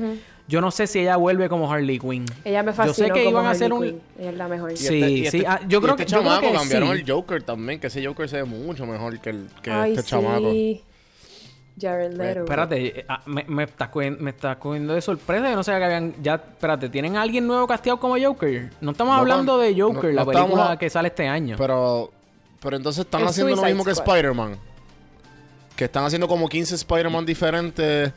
yo 0.49 0.63
no 0.63 0.71
sé 0.71 0.87
si 0.87 1.01
ella 1.01 1.17
vuelve 1.17 1.51
como 1.51 1.71
Harley 1.71 1.99
Quinn. 1.99 2.25
Ella 2.47 2.63
me 2.63 2.71
Yo 2.73 2.77
fascinó 2.77 2.95
sé 2.95 3.13
que 3.13 3.25
como 3.25 3.31
iban 3.31 3.45
a 3.47 3.51
hacer 3.51 3.71
un... 3.71 3.85
Ella 4.19 4.31
es 4.31 4.35
la 4.37 4.49
mejor. 4.49 4.73
Y 4.73 4.77
Sí, 4.79 4.85
este- 4.87 5.11
y 5.11 5.17
sí, 5.19 5.27
este- 5.39 5.47
ah, 5.47 5.61
yo 5.69 5.79
y 5.79 5.83
creo 5.83 5.95
este 5.97 6.07
que- 6.07 6.11
yo 6.13 6.19
creo 6.21 6.31
chamaco 6.33 6.53
cambiaron 6.55 6.89
sí. 6.95 6.95
el 7.03 7.11
Joker 7.11 7.43
también, 7.43 7.79
que 7.79 7.89
ese 7.89 8.07
Joker 8.07 8.27
se 8.31 8.37
ve 8.37 8.45
mucho 8.45 8.87
mejor 8.87 9.21
que, 9.21 9.29
el, 9.31 9.47
que 9.63 9.71
Ay, 9.71 9.91
este 9.93 10.05
chamaco. 10.05 10.51
Jared 11.81 12.13
Leto. 12.15 12.41
Espérate, 12.41 13.01
eh, 13.01 13.05
ah, 13.09 13.21
me, 13.27 13.45
me 13.49 13.65
estás 13.65 13.89
cogiendo, 13.89 14.23
me 14.23 14.31
estás 14.31 14.57
cogiendo 14.57 14.95
de 14.95 15.01
sorpresa. 15.01 15.49
Yo 15.51 15.57
no 15.57 15.63
sabía 15.65 15.79
que 15.81 15.85
habían. 15.87 16.15
Ya, 16.23 16.35
espérate, 16.35 16.89
¿tienen 16.89 17.17
a 17.17 17.23
alguien 17.23 17.47
nuevo 17.47 17.67
casteado 17.67 17.99
como 18.01 18.17
Joker? 18.21 18.71
No 18.81 18.91
estamos 18.93 19.15
No, 19.15 19.21
hablando 19.21 19.59
de 19.59 19.75
no, 19.75 19.87
Joker, 19.89 20.11
no 20.11 20.17
la 20.17 20.25
película 20.25 20.63
estamos- 20.63 20.79
que 20.79 20.91
sale 20.91 21.09
este 21.09 21.27
año. 21.29 21.57
Pero, 21.59 22.11
pero 22.61 22.77
entonces 22.77 23.05
están 23.05 23.23
El 23.23 23.29
haciendo 23.29 23.51
lo 23.51 23.57
Suicide 23.57 23.75
mismo 23.75 23.85
que 23.85 23.95
Squad. 23.95 24.17
Spider-Man. 24.17 24.57
Que 25.77 25.85
están 25.85 26.05
haciendo 26.05 26.27
como 26.27 26.49
15 26.49 26.75
Spider-Man 26.75 27.25
diferentes 27.25 28.13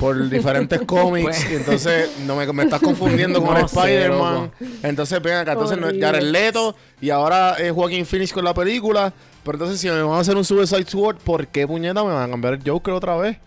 por 0.00 0.28
diferentes 0.30 0.80
cómics. 0.82 1.24
Pues- 1.26 1.50
y 1.50 1.54
entonces 1.56 2.10
no 2.26 2.36
me, 2.36 2.50
me 2.52 2.62
estás 2.64 2.80
confundiendo 2.80 3.42
con 3.42 3.54
No 3.58 3.66
Spider-Man. 3.66 4.50
Entonces 4.82 5.22
ven 5.22 5.34
acá, 5.34 5.52
entonces 5.52 5.76
no 5.78 5.86
es 5.86 5.90
Horrible. 5.92 6.06
Jared 6.06 6.22
Leto 6.30 6.76
y 7.00 7.10
ahora 7.10 7.54
es 7.58 7.72
Joaquin 7.72 8.04
Phoenix 8.06 8.32
con 8.32 8.44
la 8.44 8.54
película. 8.54 9.12
Pero 9.44 9.56
entonces 9.56 9.80
si 9.80 9.88
me 9.88 10.02
van 10.02 10.18
a 10.18 10.20
hacer 10.20 10.36
un 10.36 10.44
Suicide 10.44 10.84
Squad, 10.84 11.16
¿por 11.16 11.46
qué 11.48 11.66
puñeta 11.66 12.04
me 12.04 12.12
van 12.12 12.28
a 12.28 12.30
cambiar 12.30 12.54
el 12.54 12.62
Joker 12.64 12.94
otra 12.94 13.16
vez? 13.16 13.38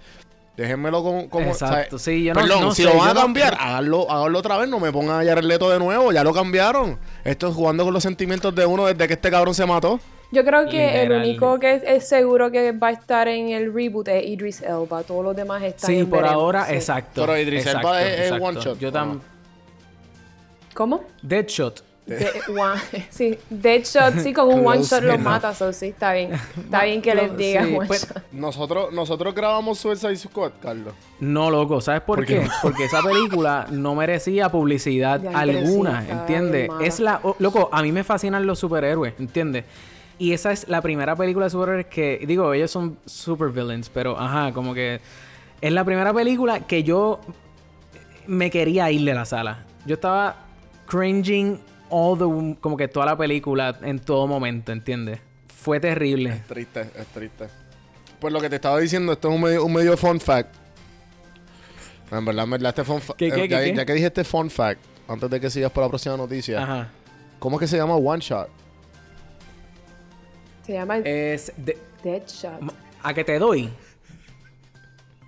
Déjenmelo 0.57 1.03
como... 1.03 1.29
como 1.29 1.47
Exacto, 1.51 1.97
o 1.97 1.99
sea, 1.99 2.13
sí, 2.13 2.23
yo 2.23 2.33
no- 2.33 2.39
Perdón, 2.41 2.61
no 2.61 2.73
si 2.75 2.83
sé, 2.83 2.89
lo 2.89 2.97
van 2.97 3.09
a 3.09 3.13
no- 3.13 3.21
cambiar, 3.21 3.57
háganlo, 3.59 4.09
háganlo 4.09 4.39
otra 4.39 4.57
vez. 4.57 4.69
No 4.69 4.79
me 4.79 4.91
pongan 4.91 5.21
a 5.21 5.25
Jared 5.25 5.43
Leto 5.43 5.69
de 5.69 5.79
nuevo. 5.79 6.11
Ya 6.13 6.23
lo 6.23 6.33
cambiaron. 6.33 6.97
Esto 7.25 7.49
es 7.49 7.53
jugando 7.55 7.83
con 7.83 7.93
los 7.93 8.03
sentimientos 8.03 8.55
de 8.55 8.65
uno 8.65 8.85
desde 8.85 9.05
que 9.07 9.13
este 9.15 9.29
cabrón 9.29 9.53
se 9.53 9.65
mató. 9.65 9.99
Yo 10.35 10.43
creo 10.43 10.67
que 10.67 11.01
el 11.03 11.11
único 11.13 11.57
que 11.59 11.75
es, 11.75 11.83
es 11.83 12.07
seguro 12.09 12.51
que 12.51 12.73
va 12.73 12.87
a 12.89 12.91
estar 12.91 13.27
en 13.29 13.49
el 13.49 13.73
reboot 13.73 14.07
es 14.09 14.25
Idris 14.27 14.61
Elba. 14.61 15.01
Todos 15.03 15.23
los 15.23 15.35
demás 15.35 15.63
están 15.63 15.89
sí, 15.89 15.99
en 15.99 16.09
por 16.09 16.19
veremos, 16.23 16.35
ahora, 16.43 16.65
sí. 16.65 16.73
exacto. 16.73 17.21
Pero 17.21 17.37
Idris 17.37 17.65
Elba 17.65 17.79
exacto, 17.79 17.97
es- 17.97 18.13
es 18.19 18.19
exacto. 18.25 18.45
one 18.45 18.59
shot, 18.59 18.79
Yo 18.79 18.89
¿o 18.89 18.91
tam... 18.91 19.21
¿Cómo? 20.73 21.03
Deadshot. 21.21 21.83
De- 22.05 22.29
one- 22.49 22.81
sí, 23.09 23.37
Deadshot, 23.49 24.19
sí, 24.19 24.33
con 24.33 24.47
un 24.53 24.65
one 24.67 24.83
shot 24.83 25.01
los 25.03 25.15
enough. 25.15 25.19
mata, 25.25 25.53
so 25.55 25.71
sí, 25.73 25.87
está 25.87 26.13
bien. 26.13 26.31
Está 26.57 26.83
bien 26.83 27.01
que 27.01 27.15
les 27.15 27.35
diga 27.35 27.63
sí, 27.63 27.75
one 27.77 27.87
pues- 27.87 28.07
shot. 28.07 28.23
Nosotros, 28.31 28.91
nosotros 28.93 29.33
grabamos 29.33 29.79
Suicide 29.79 30.15
Squad, 30.17 30.51
Carlos. 30.61 30.93
No, 31.19 31.49
loco, 31.49 31.79
¿sabes 31.81 32.01
por, 32.01 32.17
¿Por 32.19 32.25
qué? 32.25 32.45
Porque 32.61 32.85
esa 32.85 33.01
película 33.01 33.65
no 33.71 33.95
merecía 33.95 34.49
publicidad 34.49 35.21
Ya, 35.21 35.31
alguna, 35.31 36.05
¿entiendes? 36.07 36.69
Es 36.81 36.99
la... 36.99 37.21
oh, 37.23 37.35
loco, 37.39 37.69
a 37.71 37.81
mí 37.81 37.91
me 37.91 38.03
fascinan 38.03 38.45
los 38.45 38.59
superhéroes, 38.59 39.13
¿entiendes? 39.17 39.63
Y 40.17 40.33
esa 40.33 40.51
es 40.51 40.67
la 40.67 40.81
primera 40.81 41.15
película 41.15 41.45
de 41.45 41.49
superhéroes 41.49 41.87
que... 41.87 42.23
Digo, 42.25 42.53
ellos 42.53 42.71
son 42.71 42.97
supervillains, 43.05 43.89
pero 43.89 44.19
ajá, 44.19 44.53
como 44.53 44.73
que... 44.73 45.01
Es 45.61 45.71
la 45.71 45.83
primera 45.83 46.13
película 46.13 46.61
que 46.61 46.83
yo 46.83 47.19
me 48.27 48.49
quería 48.49 48.89
ir 48.91 49.03
de 49.03 49.13
la 49.13 49.25
sala. 49.25 49.65
Yo 49.85 49.95
estaba 49.95 50.37
cringing 50.87 51.59
all 51.89 52.17
the... 52.17 52.59
Como 52.61 52.77
que 52.77 52.87
toda 52.87 53.07
la 53.07 53.17
película 53.17 53.77
en 53.81 53.99
todo 53.99 54.25
momento, 54.27 54.71
¿entiendes? 54.71 55.19
Fue 55.47 55.79
terrible. 55.79 56.43
Triste, 56.47 56.81
es 56.81 57.07
triste. 57.07 57.47
Pues 58.19 58.33
lo 58.33 58.39
que 58.39 58.49
te 58.49 58.55
estaba 58.55 58.79
diciendo, 58.79 59.11
esto 59.11 59.29
es 59.29 59.35
un 59.35 59.41
medio, 59.41 59.65
un 59.65 59.73
medio 59.73 59.97
fun 59.97 60.19
fact. 60.19 60.55
En 62.11 62.23
verdad, 62.23 62.45
en 62.45 62.51
verdad, 62.51 62.69
este 62.69 62.83
fun 62.83 63.01
fact. 63.01 63.19
¿Qué, 63.19 63.31
qué, 63.31 63.47
ya, 63.47 63.65
ya 63.65 63.85
que 63.85 63.93
dije 63.93 64.07
este 64.07 64.23
fun 64.23 64.49
fact, 64.49 64.79
antes 65.07 65.29
de 65.29 65.39
que 65.41 65.49
sigas 65.49 65.71
por 65.71 65.83
la 65.83 65.89
próxima 65.89 66.15
noticia, 66.15 66.63
Ajá. 66.63 66.89
¿cómo 67.39 67.57
es 67.57 67.61
que 67.61 67.67
se 67.67 67.77
llama 67.77 67.95
One 67.95 68.21
Shot? 68.21 68.47
Se 70.65 70.73
llama 70.73 70.97
Es... 70.99 71.51
de- 71.57 71.77
Deadshot. 72.03 72.73
¿A 73.03 73.13
que 73.13 73.23
te 73.23 73.37
doy? 73.39 73.69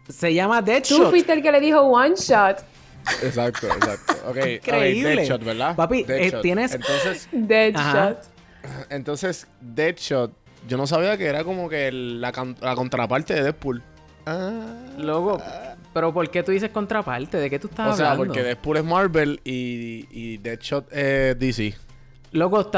Se 0.10 0.34
llama 0.34 0.60
Tú 0.62 0.72
Deadshot. 0.72 1.10
fuiste 1.10 1.34
el 1.34 1.41
que 1.41 1.51
le 1.51 1.60
dijo 1.60 1.82
one 1.82 2.15
shot. 2.15 2.60
Exacto, 3.24 3.67
exacto. 3.67 4.13
Ok, 4.29 4.38
Increíble. 4.65 5.15
Deadshot, 5.17 5.44
¿verdad? 5.44 5.75
Papi, 5.75 6.06
eh, 6.08 6.32
tienes- 6.41 6.74
Entonces, 6.75 7.27
Deadshot. 7.32 8.17
entonces, 8.89 9.48
Deadshot, 9.62 10.32
yo 10.67 10.77
no 10.77 10.88
sabía 10.88 11.17
que 11.17 11.25
era 11.25 11.44
como 11.44 11.67
que 11.70 11.91
la, 11.91 12.32
la 12.62 12.75
contraparte 12.75 13.34
de 13.34 13.44
Deadpool. 13.44 13.82
Ah. 14.25 14.75
Luego, 14.98 15.41
pero 15.94 16.13
¿por 16.13 16.29
qué 16.29 16.44
tú 16.44 16.51
dices 16.51 16.70
contraparte? 16.70 17.38
¿De 17.38 17.50
qué 17.50 17.60
tú 17.60 17.67
estás 17.67 17.94
O 17.94 17.98
sea, 17.98 18.12
hablando? 18.12 18.34
porque 18.34 18.44
Deadpool 18.44 18.77
es 18.77 18.84
Marvel 18.84 19.41
y, 19.46 20.06
y 20.12 20.38
Deadshot 20.38 20.91
es 20.91 21.38
DC. 21.39 21.75
Loco, 22.32 22.70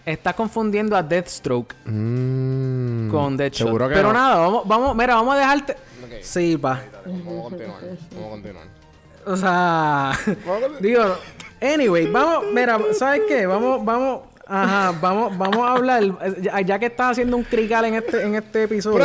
estás 0.00 0.18
está 0.18 0.32
confundiendo 0.32 0.96
a 0.96 1.02
Deathstroke 1.02 1.74
con 1.84 3.36
Deadshot. 3.36 3.66
Mm, 3.66 3.68
Seguro 3.68 3.88
que 3.88 3.94
pero 3.94 4.08
no. 4.08 4.14
nada, 4.14 4.36
vamos, 4.36 4.62
vamos, 4.66 4.96
mira, 4.96 5.14
vamos 5.14 5.34
a 5.34 5.38
dejarte. 5.38 5.72
Ok. 5.72 6.12
Sí, 6.22 6.56
pa. 6.56 6.80
Vamos 7.04 7.46
a 7.46 7.50
continuar. 7.50 7.80
Vamos 8.12 8.26
a 8.26 8.30
continuar. 8.30 8.80
O 9.26 9.36
sea, 9.36 10.12
digo, 10.80 11.02
anyway, 11.60 12.06
vamos, 12.06 12.46
mira, 12.52 12.78
¿sabes 12.92 13.22
qué? 13.28 13.46
Vamos, 13.46 13.84
vamos, 13.84 14.22
ajá, 14.46 14.92
vamos, 15.00 15.36
vamos 15.36 15.58
a 15.58 15.72
hablar, 15.72 16.02
ya, 16.40 16.60
ya 16.62 16.78
que 16.78 16.86
estás 16.86 17.12
haciendo 17.12 17.36
un 17.36 17.44
crical 17.44 17.84
en 17.84 17.94
este, 17.94 18.22
en 18.22 18.34
este 18.34 18.62
episodio. 18.64 19.04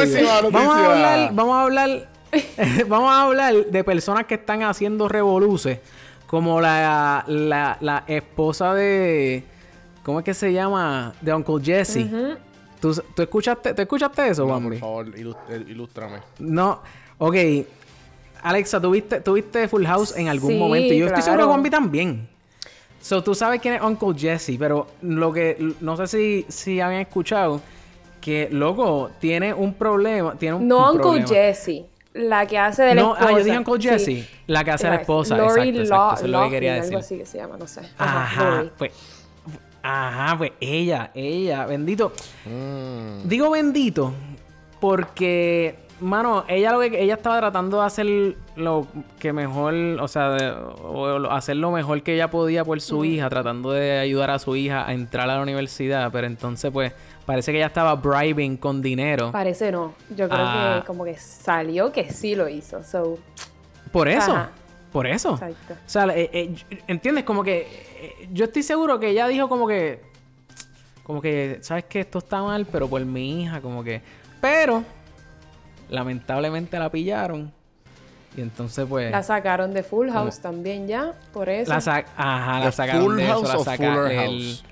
Vamos 0.51 0.75
a 0.75 0.85
hablar, 0.85 1.29
vamos 1.33 1.55
a 1.55 1.61
hablar, 1.63 2.09
vamos 2.87 3.11
a 3.11 3.21
hablar 3.23 3.53
de 3.65 3.83
personas 3.83 4.25
que 4.25 4.35
están 4.35 4.63
haciendo 4.63 5.09
revoluces, 5.09 5.79
como 6.27 6.61
la, 6.61 7.25
la, 7.27 7.77
la 7.81 8.03
esposa 8.07 8.73
de, 8.73 9.43
¿cómo 10.05 10.19
es 10.19 10.25
que 10.25 10.33
se 10.33 10.53
llama? 10.53 11.13
De 11.19 11.33
Uncle 11.33 11.55
Jesse. 11.61 12.07
¿Tú, 12.79 12.93
tú 13.15 13.21
escuchaste, 13.23 13.73
¿tú 13.73 13.81
escuchaste 13.81 14.27
eso, 14.29 14.43
No, 14.45 14.53
Bambi? 14.53 14.77
por 14.77 14.79
favor, 14.79 15.07
eh, 15.49 15.65
ilústrame. 15.67 16.19
No, 16.39 16.79
ok. 17.17 17.35
Alexa, 18.43 18.79
¿tuviste, 18.79 19.21
¿tuviste 19.21 19.67
Full 19.67 19.85
House 19.85 20.15
en 20.15 20.27
algún 20.27 20.51
Sí, 20.51 20.57
momento? 20.59 20.93
Y 20.93 20.99
Yo 20.99 21.07
estoy 21.07 21.23
seguro 21.23 21.39
que 21.39 21.45
claro. 21.45 21.49
Bambi 21.51 21.69
también. 21.71 22.27
So, 23.01 23.23
tú 23.23 23.33
sabes 23.33 23.59
quién 23.61 23.75
es 23.75 23.81
Uncle 23.81 24.13
Jesse, 24.17 24.55
pero 24.59 24.87
lo 25.01 25.31
que... 25.33 25.73
No 25.81 25.95
sé 25.97 26.07
si, 26.07 26.45
si 26.49 26.79
habían 26.79 27.01
escuchado 27.01 27.61
que, 28.21 28.49
loco, 28.51 29.09
tiene 29.19 29.53
un 29.53 29.73
problema... 29.73 30.35
Tiene 30.35 30.55
un, 30.57 30.67
No 30.67 30.79
un 30.91 30.97
Uncle 30.97 31.01
problema. 31.01 31.27
Jesse. 31.27 31.85
La 32.13 32.45
que 32.47 32.57
hace 32.57 32.83
de 32.83 32.95
la 32.95 33.01
No, 33.01 33.13
esposa. 33.13 33.29
ah, 33.29 33.37
yo 33.37 33.43
dije 33.43 33.57
Uncle 33.57 33.81
Sí. 33.81 33.89
Jesse. 33.89 34.29
La 34.47 34.63
que 34.63 34.71
hace 34.71 34.87
de 34.87 34.93
la 34.95 35.01
esposa. 35.01 35.37
Lori 35.37 35.69
exacto, 35.69 35.81
exacto. 35.81 35.95
Law- 35.95 36.13
Eso 36.15 36.25
es 36.25 36.31
lo 36.31 36.43
que 36.43 36.49
quería 36.49 36.73
decir. 36.75 36.87
Algo 36.93 36.99
así 36.99 37.17
que 37.17 37.25
se 37.25 37.37
llama, 37.37 37.57
no 37.57 37.67
sé. 37.67 37.81
Ajá, 37.97 38.49
Lori. 38.57 38.71
pues... 38.77 38.91
Ajá, 39.87 40.37
pues 40.37 40.51
ella, 40.59 41.11
ella, 41.13 41.65
bendito. 41.65 42.11
Mm. 42.45 43.27
Digo 43.27 43.49
bendito 43.51 44.13
porque, 44.79 45.75
mano, 45.99 46.43
ella 46.47 46.71
lo 46.71 46.79
que 46.79 47.01
ella 47.01 47.15
estaba 47.15 47.39
tratando 47.39 47.79
de 47.79 47.85
hacer 47.85 48.35
lo 48.55 48.87
que 49.19 49.33
mejor, 49.33 49.73
o 50.01 50.07
sea, 50.07 50.29
de- 50.31 50.51
o 50.83 51.19
lo- 51.19 51.31
hacer 51.31 51.57
lo 51.57 51.71
mejor 51.71 52.01
que 52.03 52.13
ella 52.15 52.29
podía 52.29 52.63
por 52.63 52.79
su 52.81 53.05
hija, 53.05 53.29
tratando 53.29 53.71
de 53.71 53.99
ayudar 53.99 54.31
a 54.31 54.39
su 54.39 54.55
hija 54.55 54.87
a 54.87 54.93
entrar 54.93 55.29
a 55.29 55.35
la 55.37 55.41
universidad, 55.41 56.11
pero 56.11 56.27
entonces 56.27 56.71
pues 56.71 56.93
parece 57.25 57.51
que 57.51 57.57
ella 57.59 57.67
estaba 57.67 57.95
bribing 57.95 58.57
con 58.57 58.81
dinero. 58.81 59.31
Parece 59.31 59.71
no. 59.71 59.93
Yo 60.15 60.27
creo 60.29 60.45
Ah. 60.47 60.79
que 60.81 60.87
como 60.87 61.03
que 61.05 61.15
salió 61.17 61.91
que 61.91 62.11
sí 62.11 62.35
lo 62.35 62.47
hizo. 62.49 62.83
So, 62.83 63.17
Por 63.91 64.07
eso, 64.09 64.31
Ajá. 64.33 64.49
Por 64.95 65.07
eso. 65.07 65.33
exacto. 65.33 65.73
O 65.73 65.89
sea, 65.89 66.05
eh, 66.15 66.29
eh, 66.31 66.55
¿entiendes? 66.87 67.25
Como 67.25 67.43
que 67.43 67.67
eh, 67.99 68.29
yo 68.31 68.45
estoy 68.45 68.63
seguro 68.63 68.97
que 68.97 69.09
ella 69.09 69.27
dijo 69.27 69.49
como 69.49 69.67
que, 69.67 70.01
como 71.03 71.21
que, 71.21 71.57
¿sabes 71.63 71.83
que 71.83 71.99
Esto 71.99 72.19
está 72.19 72.41
mal, 72.41 72.65
pero 72.65 72.87
por 72.87 73.03
mi 73.03 73.41
hija, 73.43 73.59
como 73.59 73.83
que... 73.83 74.01
Pero, 74.39 74.85
lamentablemente 75.89 76.79
la 76.79 76.89
pillaron. 76.89 77.51
Y 78.37 78.41
entonces 78.41 78.85
pues... 78.87 79.11
La 79.11 79.21
sacaron 79.21 79.73
de 79.73 79.83
Full 79.83 80.09
House 80.11 80.39
también 80.39 80.87
ya, 80.87 81.11
por 81.33 81.49
eso. 81.49 81.73
La 81.73 81.81
sa- 81.81 82.05
Ajá, 82.15 82.59
la 82.59 82.65
¿De 82.67 82.71
sacaron 82.71 83.03
Full 83.03 83.15
de 83.17 83.23
eso, 83.23 83.33
House 83.33 83.49
la 83.49 83.57
o 83.57 83.63
saca- 83.65 83.93
Fuller 83.93 84.11
el- 84.13 84.17
House? 84.19 84.63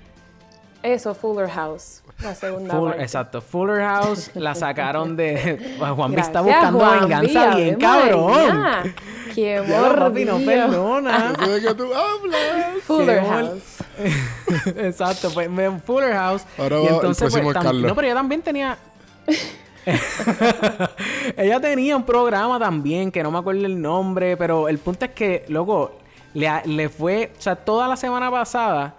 Eso, 0.82 1.14
Fuller 1.14 1.48
House. 1.50 2.02
La 2.22 2.34
segunda 2.34 2.74
Full- 2.74 2.88
parte. 2.90 3.02
exacto, 3.02 3.40
Fuller 3.42 3.80
House 3.80 4.30
la 4.34 4.54
sacaron 4.54 5.16
de... 5.16 5.76
Juanvi 5.78 6.20
está 6.20 6.42
Gracias, 6.42 6.44
buscando 6.44 6.78
Juan 6.78 7.00
venganza 7.00 7.54
bien 7.56 7.74
cabrón. 7.76 8.94
Qué 9.34 9.64
Ya, 9.68 9.94
papi, 9.96 10.24
no 10.24 10.38
perdona. 10.38 11.32
Yo 11.44 11.52
de 11.54 11.60
qué 11.60 11.74
tú 11.74 11.92
hablas. 11.92 12.82
Fuller 12.86 13.20
Qué 13.20 13.26
House. 13.28 14.76
Exacto, 14.76 15.30
pues 15.34 15.50
Fuller 15.84 16.12
House. 16.14 16.44
Ahora 16.56 16.80
y 16.80 16.86
entonces, 16.86 17.36
pues, 17.36 17.52
Carlos. 17.54 17.82
No, 17.82 17.94
pero 17.96 18.06
ella 18.06 18.14
también 18.14 18.42
tenía. 18.42 18.78
ella 21.36 21.60
tenía 21.60 21.96
un 21.96 22.04
programa 22.04 22.58
también, 22.58 23.10
que 23.10 23.22
no 23.22 23.30
me 23.30 23.38
acuerdo 23.38 23.66
el 23.66 23.80
nombre, 23.80 24.36
pero 24.36 24.68
el 24.68 24.78
punto 24.78 25.04
es 25.04 25.10
que, 25.12 25.44
loco, 25.48 25.98
le, 26.34 26.48
le 26.66 26.88
fue, 26.88 27.32
o 27.36 27.40
sea, 27.40 27.56
toda 27.56 27.88
la 27.88 27.96
semana 27.96 28.30
pasada 28.30 28.94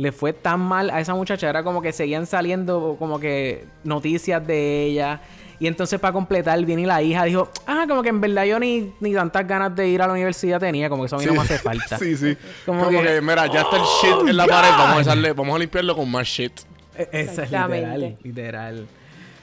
le 0.00 0.12
fue 0.12 0.32
tan 0.32 0.60
mal 0.60 0.88
a 0.90 0.98
esa 1.00 1.14
muchacha, 1.14 1.48
era 1.50 1.62
como 1.62 1.82
que 1.82 1.92
seguían 1.92 2.24
saliendo 2.26 2.96
como 2.98 3.20
que 3.20 3.66
noticias 3.84 4.44
de 4.46 4.84
ella. 4.86 5.20
Y 5.58 5.66
entonces 5.66 6.00
para 6.00 6.14
completar, 6.14 6.64
viene 6.64 6.82
y 6.82 6.86
la 6.86 7.02
hija 7.02 7.24
dijo, 7.24 7.50
ah, 7.66 7.84
como 7.86 8.02
que 8.02 8.08
en 8.08 8.18
verdad 8.18 8.44
yo 8.46 8.58
ni, 8.58 8.94
ni 9.00 9.12
tantas 9.12 9.46
ganas 9.46 9.76
de 9.76 9.88
ir 9.88 10.00
a 10.00 10.06
la 10.06 10.14
universidad 10.14 10.58
tenía, 10.58 10.88
como 10.88 11.02
que 11.02 11.06
eso 11.08 11.16
a 11.16 11.18
mí 11.18 11.26
no 11.26 11.34
me 11.34 11.40
hace 11.40 11.58
falta. 11.68 11.98
Sí, 11.98 12.16
sí. 12.16 12.34
Como 12.64 12.84
Como, 12.86 12.98
que- 13.02 13.06
que, 13.06 13.20
mira, 13.20 13.46
ya 13.46 13.60
está 13.60 13.76
el 13.76 13.82
shit 13.82 14.28
en 14.30 14.36
la 14.38 14.46
pared. 14.46 14.70
Vamos 14.70 14.96
a, 14.96 15.00
echarle, 15.02 15.32
vamos 15.34 15.54
a 15.54 15.58
limpiarlo 15.58 15.94
con 15.94 16.10
más 16.10 16.26
shit. 16.26 16.60
E- 16.96 17.08
Esa 17.12 17.42
es 17.44 17.50
literal, 17.50 18.16
literal. 18.22 18.86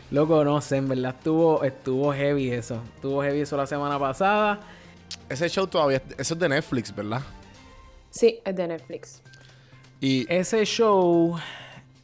Loco, 0.09 0.43
no 0.43 0.59
sé, 0.61 0.77
en 0.77 0.87
verdad 0.89 1.13
estuvo, 1.17 1.63
estuvo 1.63 2.11
heavy 2.13 2.49
eso. 2.49 2.81
Estuvo 2.95 3.21
heavy 3.21 3.41
eso 3.41 3.55
la 3.57 3.67
semana 3.67 3.99
pasada. 3.99 4.59
Ese 5.29 5.47
show 5.49 5.67
todavía... 5.67 6.01
Eso 6.17 6.33
es 6.33 6.39
de 6.39 6.49
Netflix, 6.49 6.95
¿verdad? 6.95 7.21
Sí, 8.09 8.39
es 8.43 8.55
de 8.55 8.67
Netflix. 8.67 9.21
Y... 9.99 10.25
Ese 10.31 10.63
show. 10.65 11.37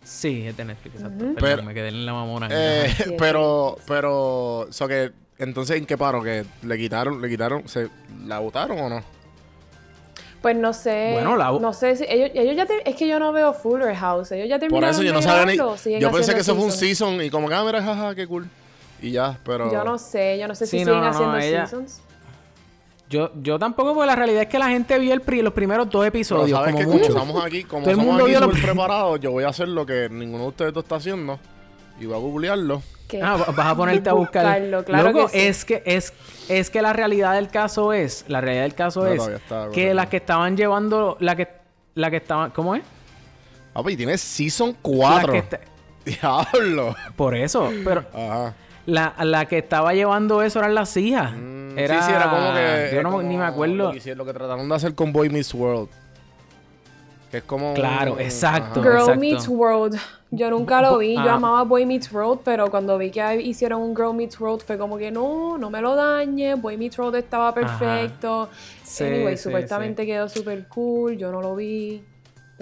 Sí, 0.04 0.46
es 0.48 0.58
de 0.58 0.66
Netflix, 0.66 0.96
exacto. 0.96 1.26
Pero- 1.40 1.64
me 1.64 1.74
quedé 1.74 1.90
en 1.90 2.06
la 2.06 2.14
mamona. 2.14 2.50
eh, 2.52 3.16
pero... 3.18 3.78
Pero... 3.88 4.60
O 4.60 4.72
sea 4.72 4.88
que... 4.88 5.12
entonces, 5.38 5.78
¿en 5.78 5.86
qué 5.86 5.98
paro? 5.98 6.22
¿Que 6.24 6.46
le 6.64 6.78
quitaron, 6.78 7.22
le 7.22 7.30
quitaron, 7.30 7.68
se 7.68 7.90
la 8.26 8.40
votaron 8.40 8.80
o 8.80 8.90
no? 8.90 9.02
Pues 10.42 10.58
no 10.58 10.74
sé. 10.74 11.12
Bueno, 11.14 11.38
la- 11.38 11.52
No 11.52 11.72
sé 11.72 11.96
si. 11.96 12.04
Ellos, 12.06 12.32
ellos 12.34 12.58
ya. 12.58 12.66
te- 12.66 12.90
es 12.90 12.98
que 12.98 13.08
yo 13.08 13.18
no 13.18 13.32
veo 13.32 13.54
Fuller 13.54 13.96
House. 13.96 14.30
Ellos 14.34 14.50
ya 14.50 14.60
Por 14.68 14.84
eso 14.84 15.02
yo 15.02 15.14
no 15.14 15.22
sabía 15.22 15.46
ni. 15.46 15.56
Yo 16.02 16.12
pensé 16.12 16.34
que 16.34 16.42
eso 16.42 16.54
fue 16.54 16.66
un 16.66 16.72
season 16.72 17.22
y 17.22 17.30
como 17.30 17.48
que, 17.48 17.56
ah, 17.56 17.64
jaja, 17.72 18.14
qué 18.14 18.28
cool. 18.28 18.50
Y 19.02 19.12
ya, 19.12 19.40
pero. 19.46 19.72
Yo 19.72 19.86
no 19.86 19.98
sé. 19.98 20.38
Yo 20.38 20.50
no 20.50 20.54
sé 20.54 20.68
si 20.68 20.80
no, 20.80 20.86
siguen 20.86 21.00
no, 21.00 21.02
no, 21.02 21.10
haciendo 21.12 21.38
ella- 21.38 21.66
seasons. 21.66 22.02
Yo, 23.14 23.32
yo 23.42 23.60
tampoco, 23.60 23.94
porque 23.94 24.08
la 24.08 24.16
realidad 24.16 24.42
es 24.44 24.48
que 24.50 24.58
la 24.60 24.70
gente 24.70 24.98
vio 24.98 25.14
el 25.14 25.22
pri- 25.22 25.42
los 25.42 25.54
primeros 25.54 25.88
dos 25.90 26.02
Pero 26.10 26.20
epiodios, 26.20 26.50
sabes 26.58 26.74
como 26.74 26.78
que 26.80 26.86
como 26.86 26.98
mucho. 26.98 27.10
estamos 27.12 27.46
aquí, 27.46 27.64
como 27.64 27.82
Todo 27.84 27.92
el 27.92 27.96
somos 27.98 28.22
mundo 28.22 28.48
aquí 28.48 28.62
preparados, 28.62 29.20
yo 29.20 29.32
voy 29.32 29.44
a 29.44 29.50
hacer 29.50 29.68
lo 29.68 29.86
que 29.86 30.08
ninguno 30.10 30.44
de 30.46 30.50
ustedes 30.50 30.74
dos 30.74 30.84
está 30.84 30.96
haciendo. 30.96 31.40
Y 32.00 32.06
voy 32.08 32.16
a 32.16 32.20
googlearlo. 32.20 32.82
¿Qué? 33.08 33.22
Ah, 33.22 33.36
va- 33.38 33.54
vas 33.56 33.68
a 33.68 33.76
ponerte 33.76 34.10
a 34.10 34.14
buscar. 34.14 34.44
Buscarlo, 34.46 34.84
claro 34.84 35.14
que 35.14 35.28
sí. 35.30 35.40
es 35.48 35.64
que 35.66 35.84
es 35.86 36.14
es 36.50 36.70
que 36.72 36.82
la 36.82 36.92
realidad 36.94 37.36
del 37.36 37.50
caso 37.50 37.94
es, 37.94 38.26
la 38.28 38.42
realidad 38.42 38.64
del 38.64 38.74
caso 38.76 39.02
No, 39.04 39.08
es 39.14 39.28
está 39.28 39.70
que 39.72 39.94
las 39.94 40.08
que 40.08 40.18
estaban 40.18 40.58
llevando 40.58 41.16
la 41.20 41.36
que 41.36 41.48
la 41.94 42.10
que 42.10 42.18
estaban, 42.18 42.50
¿cómo 42.50 42.74
es? 42.76 42.82
Ah, 43.76 43.84
pues 43.84 43.94
y 43.94 43.98
tiene 43.98 44.18
season 44.18 44.70
Las 44.70 44.78
4. 44.82 45.32
que 45.34 45.38
esta- 45.38 45.60
Diablo. 46.06 46.96
por 47.16 47.36
eso, 47.36 47.70
pero 47.84 48.04
Ajá. 48.14 48.56
La, 48.86 49.14
la 49.24 49.46
que 49.46 49.58
estaba 49.60 49.94
llevando 49.94 50.42
eso 50.42 50.60
eran 50.60 50.76
las 50.76 50.96
hijas. 50.98 51.32
Mm, 51.34 51.78
era, 51.78 52.02
Sí, 52.02 52.08
sí, 52.10 52.12
era 52.16 52.30
como 52.30 52.54
que. 52.54 52.92
yo 52.94 53.04
no, 53.04 53.10
como 53.12 53.24
ni 53.24 53.36
me 53.38 53.44
Lo 53.44 53.50
acuerdo. 53.50 53.92
que, 53.92 53.98
hicieron- 53.98 54.18
lo 54.20 54.26
que 54.26 54.34
trataron 54.34 54.68
de 54.70 54.76
hacer 54.76 54.94
con 54.96 55.12
Boy 55.14 55.30
Meets 55.30 55.54
World. 55.54 55.90
Que 57.32 57.38
es 57.38 57.44
como. 57.44 57.74
Claro, 57.74 58.14
un- 58.14 58.20
exacto. 58.22 58.80
ajá. 58.82 58.90
Girl 58.90 59.00
exacto. 59.02 59.20
Meets 59.20 59.48
World. 59.48 60.00
Yo 60.30 60.50
nunca 60.50 60.82
lo 60.82 60.98
vi. 61.00 61.16
Yo 61.16 61.22
Ah. 61.22 61.34
amaba 61.34 61.64
Boy 61.64 61.86
Meets 61.86 62.12
World, 62.12 62.42
pero 62.44 62.70
cuando 62.70 62.98
vi 62.98 63.10
que 63.12 63.42
hicieron 63.42 63.82
un 63.82 63.96
Girl 63.96 64.14
Meets 64.14 64.40
World 64.40 64.62
fue 64.64 64.78
como 64.78 64.98
que 64.98 65.10
no, 65.12 65.58
no 65.58 65.70
me 65.72 65.82
lo 65.82 65.96
dañe. 65.96 66.56
Boy 66.56 66.78
Meets 66.78 66.98
World 67.00 67.16
estaba 67.16 67.54
perfecto. 67.54 68.50
Sí, 68.84 69.04
anyway, 69.04 69.38
sí, 69.38 69.44
supuestamente 69.44 70.06
quedó 70.06 70.28
súper 70.30 70.68
cool. 70.68 71.18
Yo 71.18 71.32
no 71.32 71.42
lo 71.42 71.56
vi. 71.56 72.04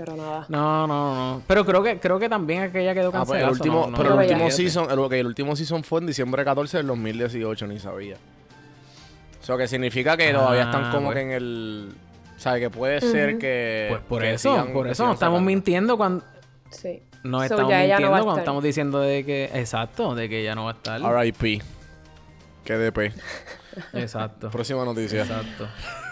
Pero 0.03 0.15
nada. 0.17 0.45
No, 0.49 0.87
no, 0.87 1.15
no. 1.35 1.41
Pero 1.45 1.63
creo 1.63 1.83
que 1.83 1.99
creo 1.99 2.17
que 2.17 2.27
también 2.27 2.63
aquella 2.63 2.93
quedó 2.95 3.09
Ah, 3.09 3.11
pues 3.11 3.19
cancelada. 3.39 3.45
el 3.47 3.51
último, 3.53 3.81
no, 3.81 3.91
no, 3.91 3.97
pero 3.97 4.09
no 4.15 4.21
el 4.21 4.27
último 4.31 4.49
season, 4.49 4.87
el, 4.89 5.25
último 5.27 5.55
season 5.55 5.83
fue 5.83 5.99
en 5.99 6.07
diciembre 6.07 6.43
14 6.43 6.77
del 6.77 6.87
2018, 6.87 7.67
ni 7.67 7.77
sabía. 7.77 8.15
Eso 9.41 9.57
que 9.57 9.67
significa 9.67 10.17
que 10.17 10.31
todavía 10.33 10.63
están 10.63 10.85
Ah, 10.85 10.91
como 10.91 11.07
pues. 11.07 11.15
que 11.17 11.21
en 11.21 11.31
el. 11.31 11.93
O 12.35 12.39
sea, 12.39 12.57
que 12.59 12.69
puede 12.71 12.99
ser 13.01 13.37
que. 13.37 13.87
Pues 13.89 14.01
por 14.01 14.21
que 14.23 14.33
eso, 14.33 14.49
sigan- 14.55 14.73
por 14.73 14.85
que 14.85 14.91
eso 14.93 15.03
sigan 15.03 15.07
no 15.09 15.13
estamos 15.13 15.37
sacando. 15.37 15.41
mintiendo 15.41 15.97
cuando 15.97 16.25
Sí. 16.71 17.03
no 17.23 17.37
So, 17.39 17.43
estamos 17.43 17.69
mintiendo 17.71 18.09
cuando 18.23 18.37
estamos 18.39 18.63
diciendo 18.63 18.99
de 19.01 19.23
que 19.25 19.45
exacto, 19.53 20.15
de 20.15 20.29
que 20.29 20.43
ya 20.43 20.55
no 20.55 20.63
va 20.65 20.71
a 20.71 20.73
estar. 20.73 21.01
RIP. 21.01 21.61
KDP. 22.65 23.13
Exacto. 23.93 24.49
Próxima 24.49 24.83
noticia. 24.85 25.21
Exacto. 25.21 25.67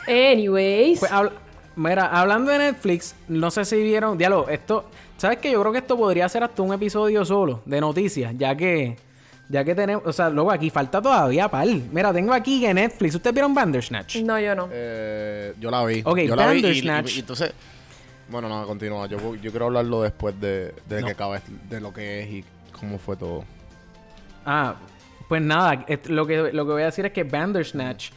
Anyways. 0.07 0.99
Pues 0.99 1.11
habla- 1.11 1.31
mira, 1.79 2.05
hablando 2.07 2.51
de 2.51 2.57
Netflix, 2.59 3.15
no 3.27 3.49
sé 3.51 3.65
si 3.65 3.81
vieron, 3.81 4.17
diálogo, 4.17 4.49
esto, 4.49 4.89
¿sabes 5.17 5.37
qué? 5.39 5.51
Yo 5.51 5.59
creo 5.61 5.71
que 5.71 5.79
esto 5.79 5.97
podría 5.97 6.27
ser 6.29 6.43
hasta 6.43 6.61
un 6.61 6.73
episodio 6.73 7.23
solo 7.25 7.61
de 7.65 7.79
noticias, 7.81 8.33
ya 8.37 8.55
que 8.55 8.97
ya 9.51 9.63
que 9.63 9.73
tenemos, 9.73 10.03
o 10.05 10.13
sea, 10.13 10.29
luego 10.29 10.51
aquí 10.51 10.69
falta 10.69 11.01
todavía 11.01 11.49
pal. 11.49 11.81
Mira, 11.91 12.13
tengo 12.13 12.33
aquí 12.33 12.61
que 12.61 12.71
Netflix, 12.71 13.15
¿ustedes 13.15 13.33
vieron 13.33 13.53
Bandersnatch? 13.55 14.17
no, 14.17 14.39
yo 14.39 14.53
no. 14.53 14.69
Eh, 14.71 15.55
yo 15.59 15.71
la 15.71 15.83
vi. 15.85 16.01
Ok, 16.05 16.19
yo 16.19 16.35
la 16.35 16.51
vi 16.51 16.57
y- 16.57 16.59
y, 16.59 16.61
Bandersnatch. 16.63 17.15
y 17.15 17.19
entonces. 17.21 17.53
Bueno, 18.29 18.47
no, 18.47 18.63
continúa. 18.67 19.07
Yo, 19.07 19.17
yo 19.35 19.49
quiero 19.49 19.65
hablarlo 19.65 20.03
después 20.03 20.39
de, 20.39 20.75
de 20.87 21.01
No. 21.01 21.07
que 21.07 21.13
acabe 21.13 21.41
de 21.67 21.81
lo 21.81 21.91
que 21.91 22.21
es 22.21 22.29
y 22.29 22.45
cómo 22.79 22.99
fue 22.99 23.15
todo. 23.17 23.43
Ah, 24.45 24.75
pues 25.27 25.41
nada, 25.41 25.83
et- 25.87 26.07
lo 26.09 26.27
que, 26.27 26.53
lo 26.53 26.65
que 26.65 26.71
voy 26.71 26.81
a 26.83 26.85
decir 26.85 27.05
es 27.07 27.11
que 27.11 27.23
Bandersnatch 27.23 28.11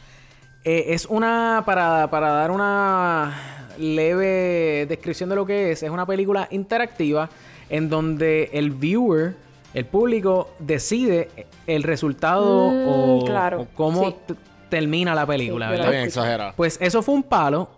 eh, 0.63 0.85
es 0.89 1.05
una, 1.05 1.63
para, 1.65 2.09
para 2.09 2.29
dar 2.29 2.51
una 2.51 3.67
leve 3.77 4.85
descripción 4.87 5.29
de 5.29 5.35
lo 5.35 5.45
que 5.45 5.71
es, 5.71 5.83
es 5.83 5.89
una 5.89 6.05
película 6.05 6.47
interactiva 6.51 7.29
en 7.69 7.89
donde 7.89 8.49
el 8.53 8.71
viewer, 8.71 9.35
el 9.73 9.85
público, 9.85 10.51
decide 10.59 11.29
el 11.65 11.83
resultado 11.83 12.69
Mm, 12.71 12.87
o, 12.87 13.25
claro, 13.25 13.61
o 13.61 13.67
cómo 13.73 14.09
sí. 14.09 14.35
termina 14.69 15.15
la 15.15 15.25
película, 15.25 15.67
Sí, 15.67 15.71
yo 15.71 15.75
Está 15.75 15.81
¿verdad? 15.87 15.91
bien 15.91 16.07
exagerado. 16.07 16.53
Pues 16.55 16.77
eso 16.81 17.01
fue 17.01 17.15
un 17.15 17.23
palo. 17.23 17.69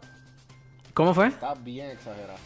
¿Cómo 0.94 1.14
fue? 1.14 1.28
Está 1.28 1.54
bien 1.56 1.90
exagerado. 1.92 2.40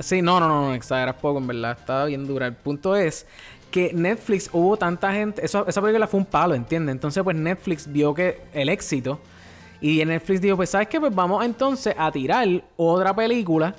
Sí, 0.00 0.22
no, 0.22 0.38
no, 0.38 0.48
no, 0.48 0.68
no, 0.68 0.74
exageras 0.74 1.16
poco, 1.16 1.38
en 1.38 1.46
verdad. 1.46 1.76
Estaba 1.78 2.04
bien 2.04 2.26
dura. 2.26 2.46
El 2.46 2.54
punto 2.54 2.94
es 2.94 3.26
que 3.70 3.92
Netflix 3.92 4.50
hubo 4.52 4.76
tanta 4.76 5.12
gente. 5.12 5.44
Eso, 5.44 5.66
esa 5.66 5.80
película 5.80 6.06
fue 6.06 6.20
un 6.20 6.26
palo, 6.26 6.54
¿entiendes? 6.54 6.92
Entonces, 6.92 7.22
pues 7.22 7.36
Netflix 7.36 7.90
vio 7.90 8.14
que 8.14 8.42
el 8.52 8.68
éxito. 8.68 9.20
Y 9.80 10.04
Netflix 10.04 10.40
dijo, 10.40 10.56
pues, 10.56 10.70
¿sabes 10.70 10.88
qué? 10.88 10.98
Pues 10.98 11.14
vamos 11.14 11.44
entonces 11.44 11.94
a 11.96 12.10
tirar 12.10 12.46
otra 12.76 13.14
película 13.14 13.74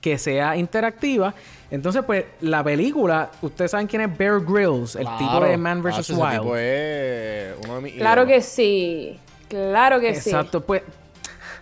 que 0.00 0.18
sea 0.18 0.56
interactiva. 0.56 1.32
Entonces, 1.70 2.02
pues, 2.04 2.24
la 2.40 2.62
película, 2.64 3.30
ustedes 3.40 3.70
saben 3.70 3.86
quién 3.86 4.02
es 4.02 4.18
Bear 4.18 4.40
Grylls, 4.40 4.96
el 4.96 5.06
tipo 5.16 5.40
de 5.40 5.56
Man 5.56 5.82
vs. 5.82 5.98
Ese 6.00 6.14
Wild. 6.14 6.40
tipo 6.40 6.56
es 6.56 7.54
uno 7.64 7.76
de 7.76 7.80
mis 7.80 7.94
Claro 7.94 8.26
que 8.26 8.40
sí. 8.42 9.18
Claro 9.48 10.00
que 10.00 10.14
sí. 10.14 10.30
Exacto, 10.30 10.60
pues. 10.60 10.82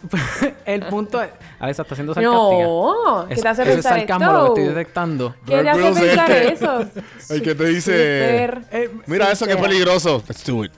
el 0.65 0.81
punto 0.87 1.23
es. 1.23 1.31
Alexa 1.59 1.83
está 1.83 1.95
haciendo 1.95 2.15
sarcástica. 2.15 2.41
No, 2.43 3.27
¿qué 3.29 3.35
te 3.37 3.49
hace 3.49 3.63
eso 3.63 3.71
es 3.71 3.75
pensar 3.77 3.99
sarcasmo 3.99 4.25
esto? 4.27 4.39
lo 4.49 4.55
que 4.55 4.61
estoy 4.61 4.75
detectando. 4.75 5.35
¿Qué 5.47 5.63
te 5.63 5.69
hace 5.69 6.01
pensar 6.01 6.31
eso? 6.33 6.85
el 7.35 7.43
que 7.43 7.55
te 7.55 7.65
dice- 7.67 8.45
Eh, 8.73 8.91
Mira 9.07 9.31
eso 9.31 9.47
que 9.47 9.53
es 9.53 9.59
peligroso. 9.59 10.23
Let's 10.29 10.45
do 10.45 10.65
it. 10.65 10.73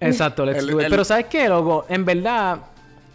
Exacto, 0.00 0.44
let's 0.44 0.58
El- 0.60 0.66
do 0.70 0.80
it. 0.80 0.84
el- 0.84 0.90
Pero 0.90 1.04
¿sabes 1.04 1.26
qué, 1.26 1.48
loco? 1.48 1.86
En 1.88 2.04
verdad 2.04 2.58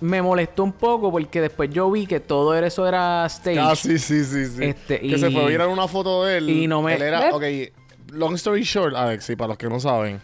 me 0.02 0.22
molestó 0.22 0.64
un 0.64 0.74
poco 0.74 1.12
porque 1.12 1.42
después 1.42 1.70
yo 1.70 1.90
vi 1.92 2.08
que 2.08 2.20
todo 2.20 2.58
eso 2.58 2.88
era 2.88 3.26
stage. 3.28 3.60
Ah, 3.60 3.76
sí, 3.76 4.00
sí, 4.00 4.24
sí, 4.26 4.46
sí. 4.48 4.64
Este, 4.64 5.00
que 5.00 5.18
se 5.20 5.30
y- 5.30 5.34
fue 5.34 5.44
a 5.44 5.48
virar 5.48 5.68
una 5.68 5.88
foto 5.88 6.26
de 6.26 6.38
él. 6.38 6.50
y 6.50 6.68
no 6.68 6.82
me- 6.82 6.96
Él 6.96 7.04
era, 7.04 7.20
¿Ves? 7.20 7.34
ok, 7.34 8.14
long 8.14 8.34
story 8.36 8.64
short, 8.64 8.96
Alex, 8.96 9.30
y 9.30 9.36
para 9.36 9.50
los 9.50 9.58
que 9.58 9.68
no 9.70 9.80
saben. 9.80 10.20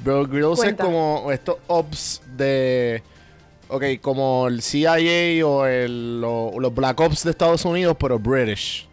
Bear 0.00 0.26
Grylls 0.26 0.64
es 0.64 0.74
como 0.74 1.30
estos 1.30 1.56
ops 1.68 2.22
de... 2.36 3.02
Ok, 3.70 3.84
como 4.00 4.48
el 4.48 4.62
CIA 4.62 5.46
o 5.46 5.64
el, 5.66 6.20
lo- 6.20 6.52
los 6.58 6.74
Black 6.74 6.98
Ops 7.00 7.24
de 7.24 7.30
Estados 7.30 7.64
Unidos, 7.64 7.96
pero 7.98 8.18
British. 8.18 8.88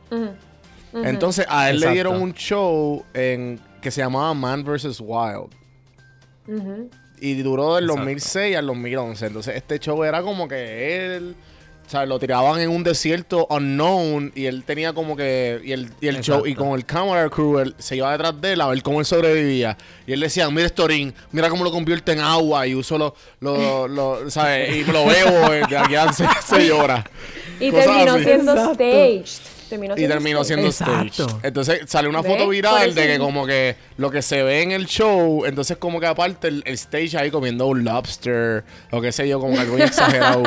Entonces 0.94 1.46
a 1.50 1.70
él 1.70 1.78
Exacto. 1.78 1.90
le 1.90 1.94
dieron 1.94 2.22
un 2.22 2.34
show 2.34 3.04
en, 3.14 3.60
que 3.82 3.92
se 3.92 4.02
llamaba 4.02 4.34
Man 4.34 4.64
vs. 4.64 5.00
Wild. 5.02 5.50
Y 7.20 7.34
duró 7.42 7.76
del 7.76 7.86
Exacto. 7.86 8.02
2006 8.02 8.56
al 8.58 8.68
2011. 8.68 9.26
Entonces, 9.26 9.56
este 9.56 9.80
show 9.80 10.04
era 10.04 10.22
como 10.22 10.48
que 10.48 11.16
él. 11.16 11.36
O 11.88 11.90
sea, 11.90 12.06
lo 12.06 12.20
tiraban 12.20 12.60
en 12.60 12.70
un 12.70 12.84
desierto 12.84 13.48
unknown. 13.50 14.34
Y 14.36 14.46
él 14.46 14.64
tenía 14.66 14.92
como 14.92 15.16
que. 15.16 15.62
Y 15.64 15.72
el, 15.72 15.90
y 16.02 16.08
el 16.08 16.20
show. 16.20 16.46
Y 16.46 16.54
con 16.54 16.70
el 16.78 16.86
camera 16.86 17.30
crew, 17.30 17.60
él 17.60 17.76
se 17.78 17.96
iba 17.96 18.12
detrás 18.12 18.40
de 18.42 18.52
él 18.54 18.60
a 18.62 18.68
ver 18.68 18.82
cómo 18.84 19.00
él 19.00 19.06
sobrevivía. 19.06 19.78
Y 20.06 20.12
él 20.12 20.20
decía: 20.20 20.50
Mira, 20.50 20.68
Storín, 20.68 21.14
mira 21.32 21.50
cómo 21.50 21.64
lo 21.64 21.72
convierte 21.72 22.12
en 22.12 22.20
agua. 22.20 22.68
Y 22.68 22.76
uso 22.76 22.98
lo. 22.98 23.16
lo, 23.40 23.88
lo- 23.88 24.30
¿sabes? 24.30 24.76
Y 24.76 24.84
lo 24.84 25.06
bebo 25.06 25.54
eh, 25.54 25.62
de 25.70 25.78
aquí 25.78 25.96
a 25.96 26.12
6 26.12 26.72
horas. 26.72 27.06
Y 27.60 27.72
Cosas 27.72 27.86
terminó 27.86 28.14
así. 28.16 28.24
siendo 28.26 28.52
Exacto. 28.52 28.74
staged. 28.74 29.57
Terminó 29.70 29.96
Y 29.98 30.08
terminó 30.08 30.44
siendo 30.44 30.68
Exacto. 30.68 31.26
stage. 31.26 31.48
Entonces 31.48 31.82
sale 31.88 32.08
una 32.08 32.22
¿Ves? 32.22 32.32
foto 32.32 32.50
viral 32.50 32.94
de 32.96 33.08
que 33.08 33.20
como 33.20 33.46
que 33.46 33.76
lo 33.98 34.10
que 34.12 34.22
se 34.22 34.44
ve 34.44 34.62
en 34.62 34.72
el 34.72 34.86
show, 34.86 35.46
entonces 35.46 35.78
como 35.78 36.00
que 36.00 36.06
aparte 36.08 36.48
el, 36.48 36.64
el 36.66 36.74
stage 36.76 37.18
ahí 37.18 37.32
comiendo 37.32 37.68
un 37.68 37.84
lobster 37.84 38.64
o 38.92 39.02
qué 39.02 39.12
sé 39.12 39.28
yo, 39.28 39.40
como 39.40 39.54
que 39.54 39.60
algo 39.60 39.78
exagerado. 39.80 40.44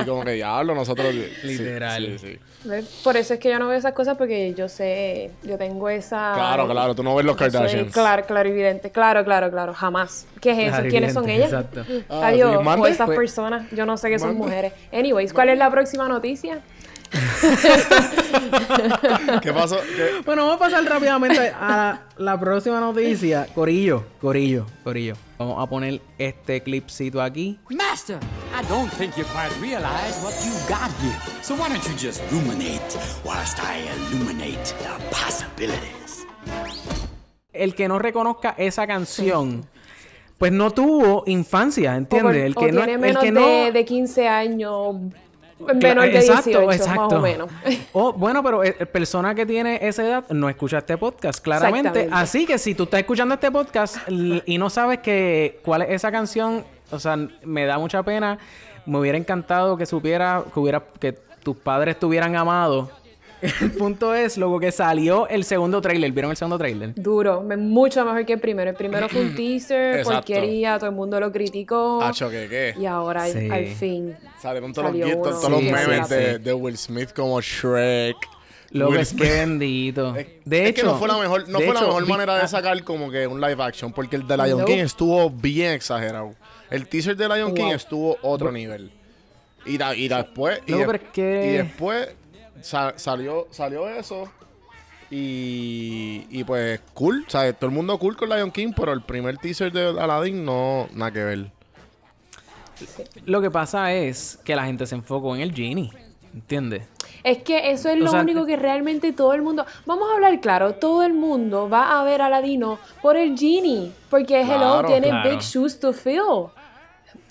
y 0.00 0.04
como 0.04 0.24
que 0.24 0.32
diablo, 0.32 0.74
nosotros... 0.74 1.14
Literal. 1.42 2.18
sí, 2.18 2.28
sí. 2.32 2.38
¿Ves? 2.64 3.00
Por 3.02 3.16
eso 3.16 3.34
es 3.34 3.40
que 3.40 3.50
yo 3.50 3.58
no 3.58 3.66
veo 3.68 3.76
esas 3.76 3.92
cosas 3.92 4.16
porque 4.16 4.54
yo 4.54 4.68
sé, 4.68 5.32
yo 5.42 5.58
tengo 5.58 5.88
esa... 5.88 6.32
Claro, 6.34 6.68
claro, 6.68 6.94
tú 6.94 7.02
no 7.02 7.14
ves 7.16 7.26
los 7.26 7.36
soy 7.36 7.50
Kardashians. 7.50 7.92
Claro, 7.92 8.24
claro, 8.24 8.48
evidente. 8.48 8.90
Claro, 8.90 9.24
claro, 9.24 9.50
claro. 9.50 9.74
Jamás. 9.74 10.26
¿Qué 10.40 10.52
es 10.52 10.58
eso? 10.58 10.68
Claro, 10.68 10.88
¿Quiénes 10.88 11.12
son 11.12 11.28
ellas? 11.28 11.52
exacto. 11.52 11.84
Ah, 12.08 12.32
o 12.78 12.86
esas 12.86 13.06
Pues- 13.06 13.18
personas. 13.18 13.68
Yo 13.72 13.84
no 13.84 13.96
sé 13.96 14.10
qué 14.10 14.18
son 14.18 14.36
mujeres. 14.36 14.72
Anyways, 14.92 15.32
¿cuál 15.32 15.48
es 15.48 15.58
la 15.58 15.70
próxima 15.70 16.08
noticia? 16.08 16.60
¿Qué 19.42 19.52
pasó? 19.52 19.76
¿Qué? 19.96 20.22
Bueno, 20.24 20.42
vamos 20.46 20.56
a 20.56 20.58
pasar 20.58 20.84
rápidamente 20.84 21.48
a 21.50 21.68
la, 21.68 22.02
la 22.16 22.40
próxima 22.40 22.80
noticia. 22.80 23.46
Corillo, 23.54 24.04
Corillo, 24.20 24.66
Corillo. 24.84 25.14
Vamos 25.38 25.62
a 25.62 25.66
poner 25.68 26.00
este 26.18 26.62
clipcito 26.62 27.20
aquí. 27.20 27.58
Master, 27.70 28.18
I 28.18 28.64
don't 28.68 28.90
think 28.92 29.14
you 29.16 29.24
quite 29.24 29.50
realize 29.60 30.18
what 30.22 30.32
you've 30.44 30.68
got 30.68 30.90
here. 31.02 31.16
So 31.42 31.54
why 31.54 31.68
don't 31.68 31.82
you 31.84 31.94
just 31.98 32.22
ruminate 32.30 32.80
whilst 33.24 33.58
I 33.58 33.82
illuminate 34.10 34.62
the 34.78 34.90
possibilities? 35.10 36.26
El 37.52 37.74
que 37.74 37.88
no 37.88 37.98
reconozca 37.98 38.54
esa 38.56 38.86
canción, 38.86 39.66
pues 40.38 40.52
no 40.52 40.70
tuvo 40.70 41.24
infancia, 41.26 41.92
O, 41.92 41.96
¿entiendes? 41.96 42.22
por- 42.32 42.36
El 42.36 42.52
o 42.56 42.60
que 42.60 42.72
no, 42.72 42.84
tiene 42.84 43.08
el 43.10 43.18
que 43.18 43.30
no, 43.32 43.46
de, 43.46 43.72
de 43.72 43.84
15 43.84 44.28
años. 44.28 44.96
Menor 45.74 46.04
de 46.04 46.18
Exacto, 46.18 46.50
18, 46.50 46.66
más 46.66 46.76
exacto. 46.76 47.16
o 47.16 47.20
menos. 47.20 47.48
Oh, 47.92 48.12
bueno, 48.12 48.42
pero 48.42 48.64
eh, 48.64 48.72
persona 48.86 49.34
que 49.34 49.44
tiene 49.44 49.78
esa 49.82 50.04
edad 50.04 50.24
no 50.30 50.48
escucha 50.48 50.78
este 50.78 50.96
podcast, 50.96 51.42
claramente. 51.42 52.08
Así 52.10 52.46
que 52.46 52.58
si 52.58 52.74
tú 52.74 52.84
estás 52.84 53.00
escuchando 53.00 53.34
este 53.34 53.50
podcast 53.50 53.96
y 54.08 54.58
no 54.58 54.70
sabes 54.70 55.00
que 55.00 55.60
cuál 55.64 55.82
es 55.82 55.90
esa 55.90 56.10
canción, 56.10 56.64
o 56.90 56.98
sea, 56.98 57.16
me 57.44 57.64
da 57.66 57.78
mucha 57.78 58.02
pena. 58.02 58.38
Me 58.86 58.98
hubiera 58.98 59.18
encantado 59.18 59.76
que 59.76 59.86
supiera, 59.86 60.44
que 60.52 60.60
hubiera, 60.60 60.82
que 60.98 61.12
tus 61.12 61.56
padres 61.56 61.98
te 61.98 62.06
hubieran 62.06 62.34
amado. 62.36 62.90
El 63.60 63.72
punto 63.72 64.14
es, 64.14 64.38
luego 64.38 64.60
que 64.60 64.70
salió 64.70 65.26
el 65.28 65.44
segundo 65.44 65.80
trailer. 65.80 66.12
¿Vieron 66.12 66.30
el 66.30 66.36
segundo 66.36 66.58
trailer? 66.58 66.94
Duro, 66.94 67.42
mucho 67.42 68.04
mejor 68.04 68.24
que 68.24 68.34
el 68.34 68.40
primero. 68.40 68.70
El 68.70 68.76
primero 68.76 69.08
fue 69.08 69.22
un 69.22 69.34
teaser, 69.36 69.98
Exacto. 69.98 70.32
porquería, 70.32 70.78
todo 70.78 70.90
el 70.90 70.96
mundo 70.96 71.18
lo 71.18 71.32
criticó. 71.32 72.00
Hacho, 72.02 72.30
¿qué 72.30 72.46
qué? 72.48 72.74
Y 72.80 72.86
ahora 72.86 73.26
Sí. 73.26 73.48
al 73.50 73.66
fin. 73.66 74.16
Salieron 74.40 74.72
todos 74.72 74.92
los, 74.92 75.62
memes 75.62 76.08
sí, 76.08 76.14
de, 76.14 76.36
sí. 76.36 76.42
de 76.42 76.52
Will 76.54 76.78
Smith 76.78 77.12
como 77.14 77.40
Shrek. 77.40 78.16
Lo 78.70 78.90
que 78.90 79.00
es 79.00 79.12
que 79.12 79.24
bendito. 79.24 80.16
Es- 80.16 80.26
De 80.44 80.62
es 80.64 80.70
hecho, 80.70 80.82
que 80.82 80.88
no 80.88 80.94
fue 80.98 81.08
la 81.08 81.18
mejor, 81.18 81.46
no 81.48 81.58
fue 81.58 81.74
la 81.74 81.80
mejor 81.82 82.06
manera 82.08 82.36
de 82.36 82.42
ah, 82.42 82.48
sacar 82.48 82.82
como 82.84 83.10
que 83.10 83.26
un 83.26 83.40
live 83.40 83.62
action, 83.62 83.92
porque 83.92 84.16
el 84.16 84.26
de 84.26 84.36
Lion. 84.36 84.64
King 84.64 84.78
estuvo 84.78 85.28
bien 85.28 85.72
exagerado. 85.72 86.34
El 86.70 86.88
teaser 86.88 87.14
de 87.16 87.28
Lion 87.28 87.52
King 87.54 87.72
estuvo 87.74 88.16
otro 88.22 88.50
nivel. 88.50 88.90
Y, 89.66 89.76
da- 89.76 89.94
y 89.94 90.08
después, 90.08 90.60
y, 90.66 90.72
No, 90.72 90.78
de- 90.78 90.86
pero 90.86 90.98
es 90.98 91.10
que- 91.12 91.46
y 91.52 91.56
después 91.58 92.08
sa- 92.60 92.94
salió, 92.96 93.46
salió 93.50 93.88
eso. 93.88 94.30
Y, 95.10 96.26
y 96.30 96.42
pues 96.44 96.80
cool, 96.94 97.24
¿sabes? 97.28 97.54
Todo 97.58 97.66
el 97.68 97.74
mundo 97.76 97.98
cool 97.98 98.16
con 98.16 98.30
Lion 98.30 98.50
King, 98.50 98.72
pero 98.74 98.92
el 98.92 99.02
primer 99.02 99.36
teaser 99.36 99.70
de 99.70 99.88
Aladdin 100.00 100.44
no, 100.44 100.88
nada 100.94 101.10
que 101.10 101.22
ver. 101.24 101.50
Lo 103.26 103.40
que 103.42 103.50
pasa 103.50 103.92
es 103.92 104.38
que 104.44 104.56
la 104.56 104.64
gente 104.64 104.86
se 104.86 104.94
enfocó 104.94 105.34
en 105.36 105.42
el 105.42 105.54
genie. 105.54 105.90
¿Entiendes? 106.34 106.88
Es 107.24 107.42
que 107.42 107.70
eso 107.72 107.90
es 107.90 107.96
O 107.96 108.04
lo 108.04 108.10
sea, 108.10 108.22
único 108.22 108.46
que 108.46 108.56
realmente 108.56 109.12
todo 109.12 109.34
el 109.34 109.42
mundo. 109.42 109.66
Vamos 109.84 110.08
a 110.10 110.14
hablar 110.14 110.40
claro, 110.40 110.76
todo 110.76 111.02
el 111.02 111.12
mundo 111.12 111.68
va 111.68 112.00
a 112.00 112.04
ver 112.04 112.22
a 112.22 112.26
Aladino 112.26 112.78
por 113.02 113.18
el 113.18 113.36
Genie. 113.38 113.92
Porque 114.08 114.40
Hello 114.40 114.78
Claro, 114.80 114.88
tiene 114.88 115.08
claro. 115.10 115.28
big 115.30 115.40
shoes 115.40 115.78
to 115.78 115.92
fill. 115.92 116.46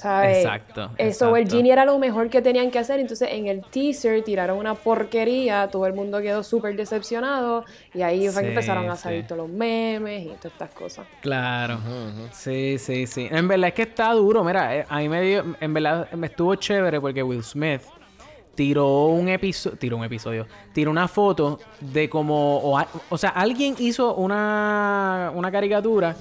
¿Sabes? 0.01 0.37
Exacto, 0.37 0.89
Eso, 0.97 1.35
el. 1.35 1.47
Genie 1.47 1.71
era 1.71 1.85
lo 1.85 1.99
mejor 1.99 2.27
que 2.27 2.41
tenían 2.41 2.71
que 2.71 2.79
hacer. 2.79 2.99
Entonces 2.99 3.29
en 3.31 3.45
el 3.45 3.61
teaser 3.61 4.23
tiraron 4.23 4.57
una 4.57 4.73
porquería. 4.73 5.67
Todo 5.67 5.85
el 5.85 5.93
mundo 5.93 6.19
quedó 6.21 6.41
súper 6.41 6.75
decepcionado. 6.75 7.65
Y 7.93 8.01
ahí 8.01 8.27
fue 8.29 8.41
que 8.41 8.49
empezaron 8.49 8.89
a 8.89 8.95
sí. 8.95 9.03
salir 9.03 9.27
todos 9.27 9.47
los 9.47 9.49
memes 9.49 10.23
y 10.23 10.29
todas 10.29 10.45
estas 10.45 10.71
cosas. 10.71 11.05
Claro. 11.21 11.77
Sí, 12.31 12.79
sí, 12.79 13.05
sí. 13.05 13.27
En 13.29 13.47
verdad 13.47 13.67
es 13.67 13.73
que 13.75 13.83
está 13.83 14.11
duro. 14.13 14.43
Mira, 14.43 14.75
eh, 14.75 14.85
a 14.89 14.97
mí 14.97 15.07
me 15.07 15.21
dio... 15.21 15.55
En 15.59 15.71
verdad 15.71 16.11
me 16.13 16.27
estuvo 16.27 16.55
chévere 16.55 16.99
porque 16.99 17.21
Will 17.21 17.43
Smith 17.43 17.81
tiró 18.55 19.05
un 19.05 19.29
episodio... 19.29 19.77
Tiró 19.77 19.97
un 19.97 20.03
episodio. 20.03 20.47
Tiró 20.73 20.89
una 20.89 21.07
foto 21.07 21.59
de 21.79 22.09
como... 22.09 22.57
O, 22.57 22.83
o 23.09 23.17
sea, 23.19 23.29
alguien 23.29 23.75
hizo 23.77 24.15
una, 24.15 25.31
una 25.35 25.51
caricatura 25.51 26.15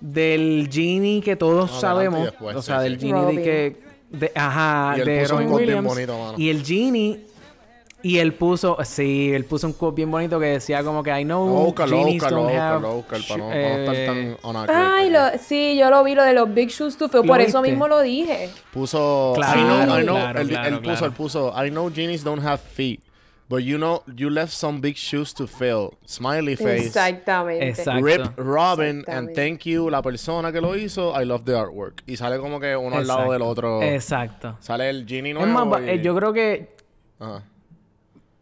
del 0.00 0.68
genie 0.70 1.20
que 1.22 1.36
todos 1.36 1.70
Adelante 1.70 1.76
y 1.76 1.80
sabemos. 1.80 2.24
después, 2.24 2.56
o 2.56 2.62
sí, 2.62 2.66
sea, 2.66 2.80
del 2.80 3.00
sí. 3.00 3.06
genie 3.06 3.20
de 3.20 3.26
Robin. 3.26 3.42
que... 3.42 3.76
de- 4.10 4.32
ajá, 4.34 4.94
Y 4.96 5.00
él 5.00 5.06
de 5.06 5.20
puso 5.20 5.34
un 5.34 5.38
Robin 5.40 5.50
quote 5.50 5.64
bien 5.64 5.76
Williams. 5.78 5.94
bonito, 5.94 6.18
mano. 6.18 6.34
y 6.38 6.48
el 6.50 6.64
genie... 6.64 7.20
Y 8.00 8.18
él 8.18 8.32
puso, 8.32 8.78
sí, 8.84 9.32
él 9.34 9.44
puso 9.44 9.66
un 9.66 9.72
quote 9.72 9.96
bien 9.96 10.08
bonito 10.08 10.38
que 10.38 10.46
decía 10.46 10.84
como 10.84 11.02
que 11.02 11.10
I 11.20 11.24
know 11.24 11.74
a 11.76 11.82
a 11.82 11.88
genies 11.88 12.22
don't 12.22 12.48
a 12.48 12.76
a 12.76 12.78
para 12.78 12.80
no, 12.80 13.02
sh- 13.02 13.26
para 13.28 13.38
no 13.38 13.52
estar 13.52 13.94
eh, 13.96 14.06
tan 14.06 14.36
on 14.48 14.56
accurate 14.56 14.88
Ay, 14.94 15.10
lo, 15.10 15.20
sí, 15.44 15.76
yo 15.76 15.90
lo 15.90 16.04
vi, 16.04 16.14
lo 16.14 16.22
de 16.22 16.32
los 16.32 16.54
big 16.54 16.68
shoes 16.68 16.96
to 16.96 17.08
fill. 17.08 17.22
¿Lo 17.22 17.26
Por 17.26 17.40
eso 17.40 17.60
viste? 17.60 17.72
mismo 17.72 17.88
lo 17.88 18.00
dije. 18.00 18.50
Puso. 18.72 19.32
Claro, 19.34 19.60
I 19.60 19.64
know, 19.64 19.98
I 19.98 20.02
know. 20.04 20.14
claro, 20.14 20.40
él, 20.42 20.48
claro, 20.48 20.68
él 20.68 20.74
puso, 20.80 20.90
claro. 20.92 21.06
él 21.06 21.12
puso. 21.12 21.52
I 21.66 21.70
know 21.70 21.90
genies 21.92 22.22
don't 22.22 22.40
have 22.46 22.58
feet, 22.60 23.00
but 23.48 23.60
you 23.64 23.76
know 23.78 24.02
you 24.14 24.28
left 24.30 24.52
some 24.52 24.80
big 24.80 24.96
shoes 24.96 25.32
to 25.34 25.46
fill. 25.46 25.94
Smiley 26.04 26.54
face. 26.56 26.86
Exactamente. 26.86 27.68
Exacto. 27.68 28.04
Rip 28.04 28.32
Robin 28.36 29.04
and 29.08 29.34
thank 29.34 29.64
you 29.64 29.88
la 29.90 30.02
persona 30.02 30.52
que 30.52 30.60
lo 30.60 30.76
hizo. 30.76 31.12
I 31.20 31.24
love 31.24 31.44
the 31.44 31.54
artwork. 31.56 32.02
Y 32.06 32.16
sale 32.16 32.38
como 32.38 32.60
que 32.60 32.76
uno 32.76 32.96
al 32.96 33.06
lado 33.06 33.32
del 33.32 33.42
otro. 33.42 33.82
Exacto. 33.82 34.56
Sale 34.60 34.90
el 34.90 35.06
genie 35.06 35.32
Es 35.32 35.38
nuevo. 35.38 35.52
más, 35.66 35.80
va- 35.80 35.86
y- 35.86 35.90
eh, 35.90 36.02
yo 36.02 36.14
creo 36.14 36.32
que 36.32 36.76
Ajá. 37.18 37.42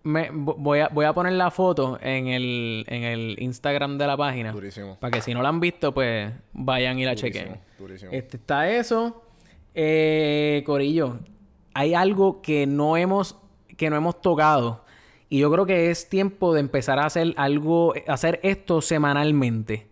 me, 0.03 0.31
vo- 0.33 0.57
voy, 0.59 0.81
a, 0.81 0.89
voy 0.89 1.05
a 1.05 1.13
poner 1.13 1.33
la 1.35 1.51
foto 1.51 1.99
en 2.03 2.27
el, 2.29 2.85
en 2.89 3.03
el 3.05 3.37
Instagram 3.41 3.99
de 3.99 4.07
la 4.07 4.17
página. 4.17 4.53
Durísimo. 4.53 4.97
Para 4.99 5.11
que 5.13 5.21
si 5.23 5.35
no 5.35 5.43
la 5.43 5.49
han 5.51 5.61
visto, 5.61 5.93
pues 5.93 6.33
vayan 6.53 6.99
y 6.99 7.05
la 7.05 7.15
Durísimo, 7.15 7.33
chequen. 7.45 7.61
durísimo. 7.79 8.11
Este, 8.13 8.37
está 8.39 8.69
eso. 8.71 9.23
Eh, 9.75 10.63
Corillo, 10.67 11.19
hay 11.75 11.95
algo 11.95 12.41
que 12.41 12.67
no 12.67 12.97
hemos, 12.97 13.37
que 13.77 13.91
no 13.91 13.97
hemos 13.97 14.21
tocado. 14.21 14.85
Y 15.29 15.41
yo 15.41 15.51
creo 15.51 15.67
que 15.67 15.91
es 15.91 16.09
tiempo 16.09 16.55
de 16.55 16.61
empezar 16.61 17.01
a 17.01 17.07
hacer 17.07 17.35
algo, 17.37 17.95
hacer 18.07 18.39
esto 18.45 18.81
semanalmente. 18.81 19.89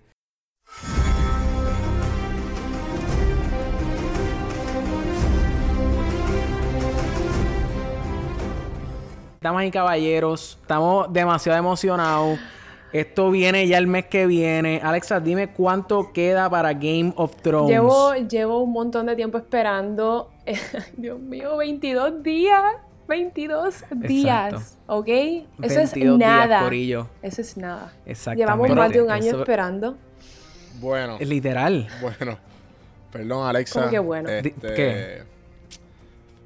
Damas 9.40 9.66
y 9.66 9.70
caballeros, 9.72 10.58
estamos 10.62 11.12
demasiado 11.12 11.58
emocionados. 11.58 12.38
Esto 12.92 13.32
viene 13.32 13.66
ya 13.66 13.78
el 13.78 13.88
mes 13.88 14.06
que 14.06 14.26
viene. 14.26 14.80
Alexa, 14.82 15.18
dime 15.18 15.52
cuánto 15.52 16.12
queda 16.12 16.48
para 16.48 16.72
Game 16.72 17.12
of 17.16 17.34
Thrones. 17.42 17.70
Llevo, 17.70 18.14
llevo 18.14 18.60
un 18.60 18.72
montón 18.72 19.06
de 19.06 19.16
tiempo 19.16 19.36
esperando. 19.36 20.30
Dios 20.96 21.18
mío, 21.18 21.56
22 21.56 22.22
días. 22.22 22.62
22 23.06 23.84
días. 23.92 24.78
¿Ok? 24.86 25.08
Eso 25.08 25.46
22 25.58 25.84
es 25.84 25.92
días, 25.94 26.16
nada. 26.18 26.62
corillo. 26.62 27.08
Eso 27.22 27.40
es 27.40 27.56
nada. 27.56 27.92
Exactamente. 28.06 28.42
Llevamos 28.42 28.70
más 28.76 28.90
de 28.92 29.02
un 29.02 29.10
año 29.10 29.26
Eso- 29.26 29.40
esperando. 29.40 29.96
Bueno, 30.80 31.16
Es 31.20 31.28
literal. 31.28 31.88
bueno. 32.00 32.38
Perdón, 33.12 33.46
Alexa. 33.46 33.80
¿Cómo 33.80 33.90
que 33.90 33.98
bueno? 34.00 34.28
Este. 34.28 35.22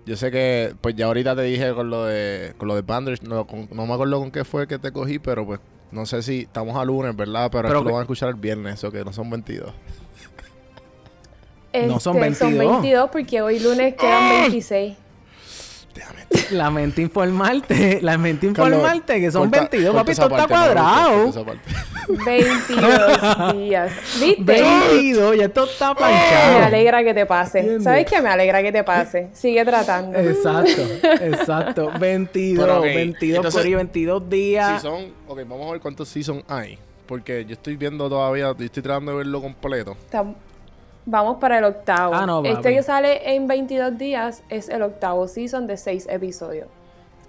Yo 0.05 0.17
sé 0.17 0.31
que, 0.31 0.75
pues 0.81 0.95
ya 0.97 1.07
ahorita 1.07 1.37
te 1.37 1.43
dije 1.43 1.75
con 1.75 1.91
lo 1.91 2.05
de, 2.07 2.55
con 2.57 2.67
lo 2.69 2.75
de 2.81 2.83
no, 3.23 3.47
con- 3.47 3.69
no 3.73 3.87
me 3.87 3.93
acuerdo 3.93 4.19
con 4.19 4.31
qué 4.31 4.43
fue 4.45 4.67
que 4.67 4.79
te 4.79 4.91
cogí, 4.91 5.19
pero 5.19 5.45
pues 5.45 5.61
no 5.91 6.07
sé 6.07 6.23
si 6.23 6.41
estamos 6.41 6.77
a 6.77 6.85
lunes, 6.85 7.15
¿verdad? 7.15 7.51
Pero, 7.53 7.63
Pero 7.63 7.69
esto 7.69 7.81
que- 7.83 7.89
lo 7.89 7.93
van 7.95 8.01
a 8.01 8.05
escuchar 8.05 8.29
el 8.31 8.35
viernes, 8.37 8.83
o 8.85 8.91
que 8.91 9.05
no 9.05 9.13
son 9.13 9.29
22. 9.29 9.73
No 11.87 12.01
son 12.01 12.17
Este, 12.17 12.45
22. 12.45 12.65
Son 12.65 12.83
22 12.83 13.11
porque 13.11 13.41
hoy 13.43 13.61
lunes 13.61 13.95
quedan 13.95 14.41
26. 14.43 14.97
Lamento 16.51 17.01
informarte. 17.01 18.01
Lamento 18.03 18.47
Carlos, 18.53 18.77
informarte 18.79 19.21
que 19.21 19.31
son 19.31 19.51
corta- 19.51 19.61
22. 19.71 19.87
corta 19.95 20.01
Papi, 20.01 20.13
esa 20.13 20.23
esto 20.23 20.35
está 20.37 20.43
no, 20.43 20.49
cuadrado. 20.49 21.45
parte. 21.45 21.61
22 22.25 23.53
días. 23.55 23.93
¿Viste? 24.21 24.43
22. 24.43 25.37
Ya 25.37 25.45
esto 25.45 25.65
está 25.65 25.91
Me 25.91 25.95
planchado. 25.97 26.65
alegra 26.65 27.05
que 27.05 27.15
te 27.15 27.27
pase. 27.27 27.59
¿Entiendes? 27.61 27.85
¿Sabes 27.85 28.07
qué? 28.07 28.21
Me 28.23 28.29
alegra 28.31 28.63
que 28.63 28.73
te 28.73 28.85
pase. 28.85 29.29
Sigue 29.33 29.65
tratando. 29.65 30.19
Exacto. 30.19 30.83
Exacto. 31.21 31.91
22. 31.99 32.65
Pero, 32.65 32.79
ok, 32.79 32.85
22 32.85 33.37
entonces, 33.37 33.61
Corillo, 33.61 33.77
22 33.79 34.31
días. 34.31 34.81
Si 34.83 34.87
son, 34.89 35.07
ok, 35.27 35.41
vamos 35.47 35.69
a 35.69 35.73
ver 35.73 35.81
cuántos 35.81 36.09
seasons 36.09 36.43
hay. 36.49 36.79
Porque 37.07 37.45
yo 37.47 37.53
estoy 37.55 37.77
viendo 37.77 38.09
todavía, 38.09 38.55
yo 38.59 38.65
estoy 38.65 38.83
tratando 38.83 39.13
de 39.13 39.19
verlo 39.19 39.41
completo. 39.41 39.97
Tam- 40.11 40.35
Vamos 41.11 41.39
para 41.39 41.57
el 41.57 41.65
octavo. 41.65 42.15
Ah, 42.15 42.27
no, 42.27 42.45
este 42.45 42.75
que 42.75 42.83
sale 42.83 43.35
en 43.35 43.47
22 43.47 43.97
días 43.97 44.43
es 44.51 44.69
el 44.69 44.83
octavo 44.83 45.27
season 45.27 45.67
de 45.67 45.79
6 45.79 46.07
episodios. 46.11 46.69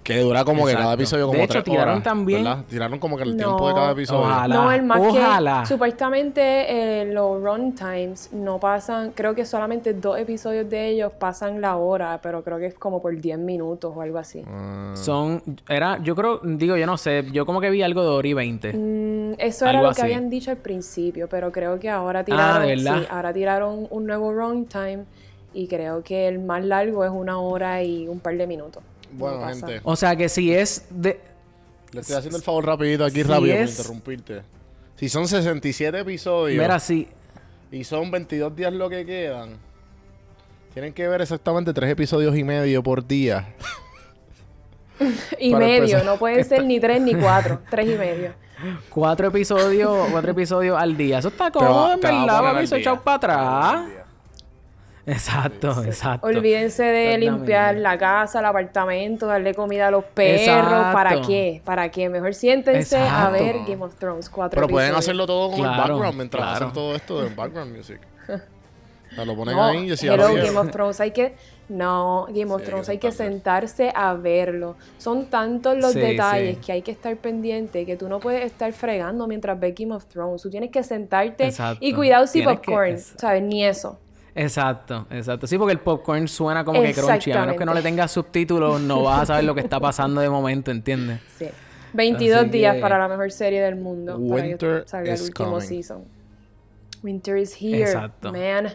Que 0.02 0.18
dura 0.20 0.44
como 0.44 0.66
que 0.66 0.72
cada 0.72 0.94
episodio 0.94 1.26
como 1.26 1.38
De 1.38 1.44
hecho, 1.44 1.52
tres 1.52 1.64
tiraron 1.64 1.90
horas, 1.96 2.02
también- 2.04 2.42
¿verdad? 2.42 2.64
Tiraron 2.68 2.98
como 2.98 3.16
que 3.18 3.22
el 3.24 3.36
No. 3.36 3.44
tiempo 3.44 3.68
de 3.68 3.74
cada 3.74 3.90
episodio. 3.92 4.20
Ojalá. 4.22 4.54
no, 4.54 4.72
el 4.72 4.82
más 4.82 4.98
ojalá. 4.98 5.60
que 5.60 5.66
supuestamente 5.66 7.02
eh, 7.02 7.04
los 7.12 7.42
run 7.42 7.74
times 7.74 8.30
no 8.32 8.58
pasan, 8.58 9.12
creo 9.14 9.34
que 9.34 9.44
solamente 9.44 9.92
dos 9.92 10.18
episodios 10.18 10.68
de 10.70 10.88
ellos 10.88 11.12
pasan 11.18 11.60
la 11.60 11.76
hora, 11.76 12.18
pero 12.22 12.42
creo 12.42 12.58
que 12.58 12.66
es 12.66 12.74
como 12.74 13.02
por 13.02 13.14
10 13.14 13.38
minutos 13.38 13.92
o 13.94 14.00
algo 14.00 14.18
así. 14.18 14.42
Ah, 14.48 14.92
Son, 14.96 15.42
era, 15.68 15.98
yo 16.02 16.16
creo, 16.16 16.40
digo, 16.44 16.76
yo 16.76 16.86
no 16.86 16.96
sé, 16.96 17.26
yo 17.30 17.44
como 17.44 17.60
que 17.60 17.68
vi 17.70 17.82
algo 17.82 18.02
de 18.02 18.08
hora 18.08 18.28
y 18.28 18.32
20. 18.34 18.72
Mm, 18.72 19.34
eso 19.38 19.66
era 19.66 19.78
Algo 19.80 19.90
lo 19.90 19.94
que 19.94 20.00
así. 20.00 20.12
habían 20.12 20.30
dicho 20.30 20.50
al 20.50 20.56
principio, 20.56 21.28
pero 21.28 21.52
creo 21.52 21.78
que 21.78 21.90
ahora 21.90 22.24
tiraron, 22.24 22.62
Ah, 22.62 22.66
¿de 22.66 22.74
verdad? 22.74 22.98
sí, 23.00 23.06
ahora 23.10 23.32
tiraron 23.34 23.86
un 23.90 24.06
nuevo 24.06 24.32
run 24.32 24.64
time 24.64 25.04
y 25.52 25.66
creo 25.68 26.02
que 26.02 26.26
el 26.26 26.38
más 26.38 26.64
largo 26.64 27.04
es 27.04 27.10
una 27.10 27.38
hora 27.38 27.82
y 27.82 28.08
un 28.08 28.18
par 28.20 28.36
de 28.36 28.46
minutos. 28.46 28.82
Bueno, 29.12 29.40
pasa. 29.40 29.66
gente, 29.66 29.80
O 29.84 29.96
sea 29.96 30.16
que 30.16 30.28
si 30.28 30.52
es 30.52 30.86
de. 30.90 31.20
le 31.92 32.00
estoy 32.00 32.16
haciendo 32.16 32.38
el 32.38 32.42
favor 32.44 32.66
rapidito 32.66 33.04
aquí, 33.04 33.16
Si 33.16 33.22
rápido, 33.24 33.54
es- 33.54 33.70
por 33.70 33.78
interrumpirte. 33.80 34.42
Si 34.96 35.08
son 35.08 35.26
67 35.26 35.98
episodios 36.00 36.62
Mira, 36.62 36.78
si. 36.78 37.08
y 37.72 37.84
son 37.84 38.10
22 38.10 38.54
días 38.54 38.72
lo 38.72 38.90
que 38.90 39.06
quedan, 39.06 39.56
tienen 40.74 40.92
que 40.92 41.08
ver 41.08 41.20
exactamente 41.22 41.72
tres 41.72 41.90
episodios 41.90 42.36
y 42.36 42.44
medio 42.44 42.82
por 42.82 43.06
día. 43.06 43.54
Y 45.38 45.52
Para 45.52 45.64
medio, 45.64 45.84
empezar. 45.84 46.04
no 46.04 46.16
pueden 46.18 46.44
ser 46.44 46.62
ni 46.64 46.78
tres 46.78 47.00
ni 47.00 47.14
cuatro, 47.14 47.60
tres 47.70 47.86
y 47.88 47.94
medio. 47.96 48.32
Cuatro 48.90 49.28
episodios, 49.28 50.08
cuatro 50.10 50.32
episodios 50.32 50.78
al 50.78 50.94
día. 50.94 51.20
Eso 51.20 51.28
está 51.28 51.50
cómodo, 51.50 51.94
en 51.94 52.00
verdad, 52.00 52.26
papi. 52.42 52.66
día. 52.66 52.76
echado 52.78 53.00
para 53.00 53.16
atrás. 53.16 53.88
Exacto, 55.10 55.84
exacto. 55.84 56.26
Olvídense 56.26 56.82
de 56.84 57.18
limpiar 57.18 57.76
la 57.76 57.98
casa, 57.98 58.40
el 58.40 58.44
apartamento, 58.46 59.26
darle 59.26 59.54
comida 59.54 59.88
a 59.88 59.90
los 59.90 60.04
perros. 60.04 60.40
Exacto. 60.42 60.92
¿Para 60.92 61.20
qué? 61.22 61.60
¿Para 61.64 61.90
qué? 61.90 62.08
Mejor 62.08 62.34
siéntense 62.34 62.96
a 62.98 63.28
ver 63.30 63.56
Game 63.66 63.82
of 63.84 63.94
Thrones 63.96 64.28
cuatro 64.30 64.56
Pero 64.60 64.68
pueden 64.68 64.94
hacerlo 64.94 65.26
todo 65.26 65.50
con 65.50 65.60
el 65.60 65.76
background 65.76 66.14
mientras 66.16 66.42
claro. 66.42 66.56
hacen 66.66 66.72
todo 66.72 66.94
esto 66.94 67.22
del 67.22 67.34
background 67.34 67.76
music. 67.76 68.00
O 69.10 69.12
sea, 69.16 69.24
lo 69.24 69.34
ponen 69.34 69.56
No, 69.56 69.64
ahí 69.64 69.90
y 69.90 69.96
"Sí, 69.96 70.06
Game 70.06 70.56
of 70.56 70.70
Thrones 70.70 71.00
hay 71.00 71.10
que... 71.10 71.34
No, 71.68 72.26
Game 72.28 72.52
of 72.52 72.60
Sí, 72.60 72.66
Thrones 72.68 72.88
hay 72.88 72.92
hay 72.94 72.98
que 73.00 73.10
sentarse 73.10 73.90
a 73.92 74.14
verlo. 74.14 74.76
Son 74.98 75.26
tantos 75.26 75.76
los 75.78 75.94
Sí, 75.94 75.98
detalles 75.98 76.54
sí. 76.58 76.60
que 76.64 76.70
hay 76.70 76.82
que 76.82 76.92
estar 76.92 77.16
pendiente 77.16 77.84
que 77.84 77.96
tú 77.96 78.08
no 78.08 78.20
puedes 78.20 78.44
estar 78.44 78.72
fregando 78.72 79.26
mientras 79.26 79.58
ves 79.58 79.74
Game 79.76 79.92
of 79.92 80.06
Thrones. 80.06 80.40
Tú 80.42 80.48
tienes 80.48 80.70
que 80.70 80.84
sentarte 80.84 81.46
Exacto. 81.46 81.84
y 81.84 81.92
cuidado 81.92 82.28
si 82.28 82.34
Tienes 82.34 82.60
que- 82.60 82.66
popcorn, 82.66 82.92
es- 82.92 83.14
¿sabes? 83.16 83.42
Ni 83.42 83.64
eso. 83.64 83.98
Exacto, 84.34 85.06
exacto. 85.10 85.46
Sí, 85.46 85.58
porque 85.58 85.72
el 85.72 85.80
popcorn 85.80 86.28
suena 86.28 86.64
como 86.64 86.80
que 86.82 86.92
crunchy. 86.92 87.32
A 87.32 87.40
menos 87.40 87.56
que 87.56 87.64
no 87.64 87.74
le 87.74 87.82
tengas 87.82 88.10
subtítulos, 88.12 88.80
no 88.80 89.02
vas 89.02 89.22
a 89.22 89.26
saber 89.26 89.44
lo 89.44 89.54
que 89.54 89.60
está 89.60 89.80
pasando 89.80 90.20
de 90.20 90.30
momento, 90.30 90.70
¿entiendes? 90.70 91.20
Sí. 91.38 91.46
22 91.92 92.42
Así 92.42 92.48
días 92.50 92.76
que- 92.76 92.80
para 92.80 92.98
la 92.98 93.08
mejor 93.08 93.32
serie 93.32 93.60
del 93.62 93.74
mundo. 93.74 94.12
para 94.28 94.42
que 94.42 94.48
Winter 94.50 94.84
el 94.92 95.08
is 95.14 95.22
último 95.22 95.48
coming. 95.50 95.60
season. 95.66 96.04
Winter 97.02 97.36
is 97.36 97.56
here, 97.60 97.82
Exacto. 97.82 98.30
man. 98.32 98.72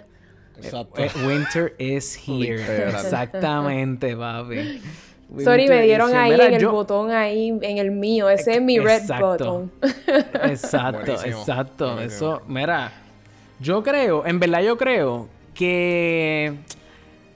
Exacto. 0.57 1.01
Eh, 1.01 1.09
Winter 1.25 1.73
is 1.77 2.17
here. 2.27 2.89
Exactamente, 2.89 4.15
papi. 4.17 4.81
Sorry, 5.43 5.67
me 5.67 5.81
dieron 5.83 6.13
ahí 6.15 6.31
Mira, 6.31 6.47
en 6.47 6.53
el 6.55 6.67
botón 6.67 7.11
ahí, 7.11 7.57
en 7.61 7.77
el 7.77 7.91
mío. 7.91 8.29
Ese 8.29 8.55
es 8.55 8.61
mi 8.61 8.79
red 8.79 9.01
Exacto. 9.01 9.27
button. 9.29 9.71
Exacto, 10.43 10.99
Buenísimo, 11.13 11.39
exacto. 11.39 11.93
buenísimo. 11.93 12.35
Eso, 12.35 12.41
mira, 12.47 12.91
yo 13.59 13.81
creo, 13.83 14.25
en 14.25 14.39
verdad 14.39 14.61
yo 14.61 14.77
creo 14.77 15.27
que 15.55 16.53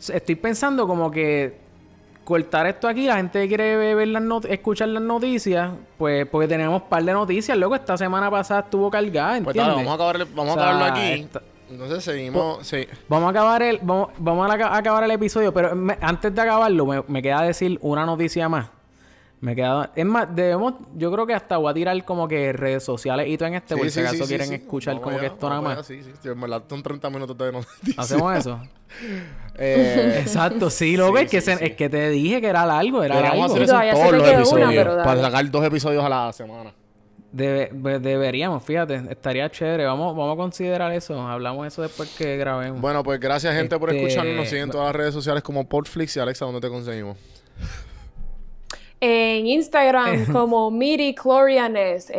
estoy 0.08 0.36
pensando 0.36 0.86
como 0.88 1.10
que 1.10 1.58
cortar 2.23 2.67
esto 2.67 2.88
aquí, 2.88 3.08
la 3.08 3.15
gente 3.17 3.47
quiere 3.47 3.95
ver 3.95 4.08
las 4.10 4.21
not- 4.21 4.45
escuchar 4.45 4.89
las 4.89 5.01
noticias, 5.01 5.71
pues 5.97 6.27
porque 6.27 6.47
tenemos 6.47 6.84
un 6.84 6.88
par 6.88 7.03
de 7.03 7.12
noticias, 7.13 7.58
luego 7.58 7.73
esta 7.73 7.97
semana 7.97 8.29
pasada 8.29 8.60
estuvo 8.62 8.91
cargada, 8.91 9.29
Pues 9.41 9.55
¿entiendes? 9.55 9.65
dale, 9.75 9.75
vamos 9.77 9.91
a, 9.91 9.95
acabar, 9.95 10.27
vamos 10.36 10.55
O 10.55 10.60
a 10.60 10.63
acabarlo 10.63 10.86
aquí. 10.93 11.21
esta- 11.21 11.41
Entonces 11.71 12.03
seguimos. 12.03 12.67
sí. 12.67 12.88
Vamos 13.08 13.27
a 13.27 13.29
acabar 13.32 13.63
el, 13.63 13.79
vamos, 13.82 14.10
vamos 14.19 14.49
a 14.49 14.53
aca- 14.53 14.77
acabar 14.77 15.03
el 15.03 15.12
episodio, 15.12 15.51
pero 15.53 15.75
me- 15.75 15.97
antes 16.01 16.34
de 16.34 16.41
acabarlo, 16.41 16.86
me, 16.86 17.03
me 17.08 17.21
queda 17.23 17.41
decir 17.41 17.79
una 17.82 18.05
noticia 18.05 18.47
más. 18.47 18.69
Me 19.41 19.56
queda, 19.56 19.91
es 19.95 20.06
más, 20.06 20.28
debemos, 20.36 20.73
yo 20.95 21.10
creo 21.13 21.25
que 21.25 21.34
hasta 21.34 21.56
voy 21.56 21.71
a 21.71 21.73
tirar 21.73 22.04
como 22.04 22.28
que 22.28 22.52
redes 22.52 22.84
sociales 22.84 23.25
y 23.30 23.38
todo 23.38 23.47
en 23.47 23.54
este, 23.56 23.75
por 23.78 23.86
Sí, 23.86 23.91
si 23.91 23.99
sí, 24.02 24.06
acaso 24.06 24.23
sí, 24.23 24.28
quieren 24.28 24.47
sí. 24.49 24.56
escuchar 24.56 24.95
Vamos 24.95 25.04
como 25.08 25.19
que 25.19 25.25
esto 25.28 25.47
nada 25.49 25.62
vamos 25.62 25.78
más. 25.78 25.89
allá, 25.89 26.04
Sí, 26.04 26.12
sí. 26.21 26.28
En 26.28 26.41
verdad 26.41 26.63
son 26.69 26.84
30 26.84 27.10
minutos 27.10 27.38
de 27.38 27.52
noticias. 27.54 27.97
Hacemos 27.97 28.36
eso. 28.38 28.60
Eh, 29.62 30.19
Exacto, 30.21 30.69
sí, 30.69 30.95
lo 30.97 31.12
que 31.13 31.19
Sí, 31.19 31.25
es 31.25 31.32
que 31.32 31.41
sí, 31.41 31.52
se- 31.52 31.58
sí. 31.58 31.63
es 31.65 31.75
que 31.75 31.89
te 31.89 32.10
dije 32.10 32.39
que 32.41 32.47
era 32.47 32.65
largo, 32.65 33.04
era 33.04 33.19
largo. 33.21 33.43
hacer 33.45 33.62
Y 33.62 33.63
eso 33.63 33.63
en 33.63 33.67
todavía 33.67 33.95
se 33.95 33.99
todos 34.02 34.12
me 34.12 34.17
los 34.17 34.52
una, 34.54 34.63
episodios. 34.73 35.04
para 35.06 35.21
sacar 35.21 35.52
dos 35.52 35.65
episodios 35.65 36.04
a 36.04 36.10
la 36.10 36.34
semana. 36.34 36.73
Debe- 37.32 37.69
de- 37.71 37.99
deberíamos, 37.99 38.63
fíjate, 38.63 39.02
estaría 39.10 39.49
chévere. 39.52 39.86
Vamos, 39.86 40.15
vamos 40.15 40.34
a 40.34 40.38
considerar 40.38 40.91
eso. 40.93 41.19
Hablamos 41.21 41.63
de 41.63 41.67
eso 41.67 41.82
después 41.82 42.10
que 42.17 42.38
grabemos. 42.38 42.80
Bueno, 42.82 43.04
pues 43.04 43.19
gracias, 43.19 43.54
gente, 43.54 43.78
por 43.78 43.89
Este, 43.89 44.02
escucharnos. 44.02 44.36
Nos 44.38 44.47
siguen 44.49 44.63
en 44.63 44.71
todas 44.71 44.88
las 44.88 44.95
redes 44.95 45.13
sociales 45.13 45.43
como 45.43 45.67
Portflix 45.67 46.15
y 46.17 46.19
Alexa, 46.19 46.45
¿dónde 46.45 46.62
te 46.62 46.69
conseguimos? 46.69 47.17
En 49.01 49.47
Instagram 49.47 50.25
como 50.33 50.71
Midichlorianes, 50.71 52.09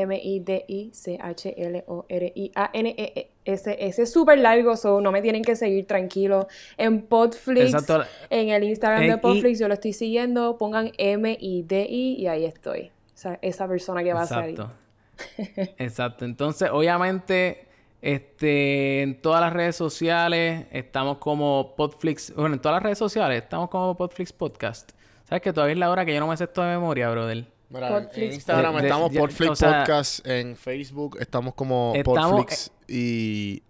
M-I-D-I-C-H-L-O-R-I-A-N-E-S. 2.30 3.30
Ese 3.78 4.02
es 4.02 4.12
súper 4.12 4.38
largo, 4.38 4.76
so 4.76 5.00
no 5.00 5.10
me 5.12 5.22
tienen 5.22 5.42
que 5.42 5.56
seguir 5.56 5.86
tranquilo. 5.86 6.46
En 6.76 7.02
Podflix, 7.02 7.74
Exacto. 7.74 8.04
en 8.30 8.50
el 8.50 8.64
Instagram 8.64 9.02
En- 9.02 9.08
de 9.10 9.14
y- 9.16 9.18
Podflix, 9.18 9.58
yo 9.58 9.68
lo 9.68 9.74
estoy 9.74 9.92
siguiendo, 9.92 10.56
pongan 10.58 10.92
M-I-D-I 10.96 12.14
y 12.18 12.26
ahí 12.26 12.44
estoy. 12.44 12.90
Esa, 13.14 13.38
esa 13.42 13.68
persona 13.68 14.02
que 14.02 14.12
va 14.14 14.22
a 14.22 14.26
salir. 14.26 14.58
Exacto. 14.58 15.74
Exacto. 15.78 16.24
Entonces, 16.24 16.70
obviamente, 16.72 17.66
este, 18.00 19.02
en 19.02 19.20
todas 19.20 19.40
las 19.42 19.52
redes 19.52 19.76
sociales 19.76 20.64
estamos 20.72 21.18
como 21.18 21.74
Podflix. 21.76 22.34
Bueno, 22.34 22.54
en 22.54 22.60
todas 22.62 22.76
las 22.76 22.82
redes 22.82 22.98
sociales 22.98 23.42
estamos 23.42 23.68
como 23.68 23.94
Podflix 23.96 24.32
Podcast. 24.32 24.92
¿Sabes 25.30 25.42
que 25.42 25.52
todavía 25.54 25.72
es 25.72 25.78
la 25.78 25.88
hora 25.90 26.04
que 26.04 26.12
yo 26.12 26.20
no 26.20 26.26
me 26.26 26.36
sé 26.36 26.44
esto 26.44 26.60
de 26.62 26.68
memoria, 26.72 27.08
brother? 27.08 27.46
Mira, 27.70 28.08
en- 28.14 28.32
Instagram 28.32 28.74
De- 28.74 28.80
de- 28.82 28.88
estamos 28.88 29.12
Portflix 29.16 29.52
o 29.52 29.56
sea- 29.56 29.78
Podcast. 29.84 30.26
En 30.26 30.56
Facebook 30.56 31.16
estamos 31.20 31.54
como 31.54 31.92
Estamos- 31.94 32.30
Portflix 32.32 32.72
y, 32.88 33.62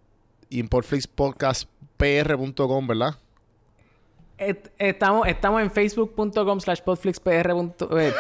y 0.49 0.59
en 0.61 0.69
portflixpodcastpr.com, 0.69 2.87
¿verdad? 2.87 3.15
Et- 4.39 4.73
Estamos, 4.79 5.29
estamos 5.29 5.61
en 5.61 5.71
facebook.com 5.71 6.61
slash 6.61 6.81
podflixpr. 6.81 7.51
punto- 7.53 8.01
eh, 8.01 8.15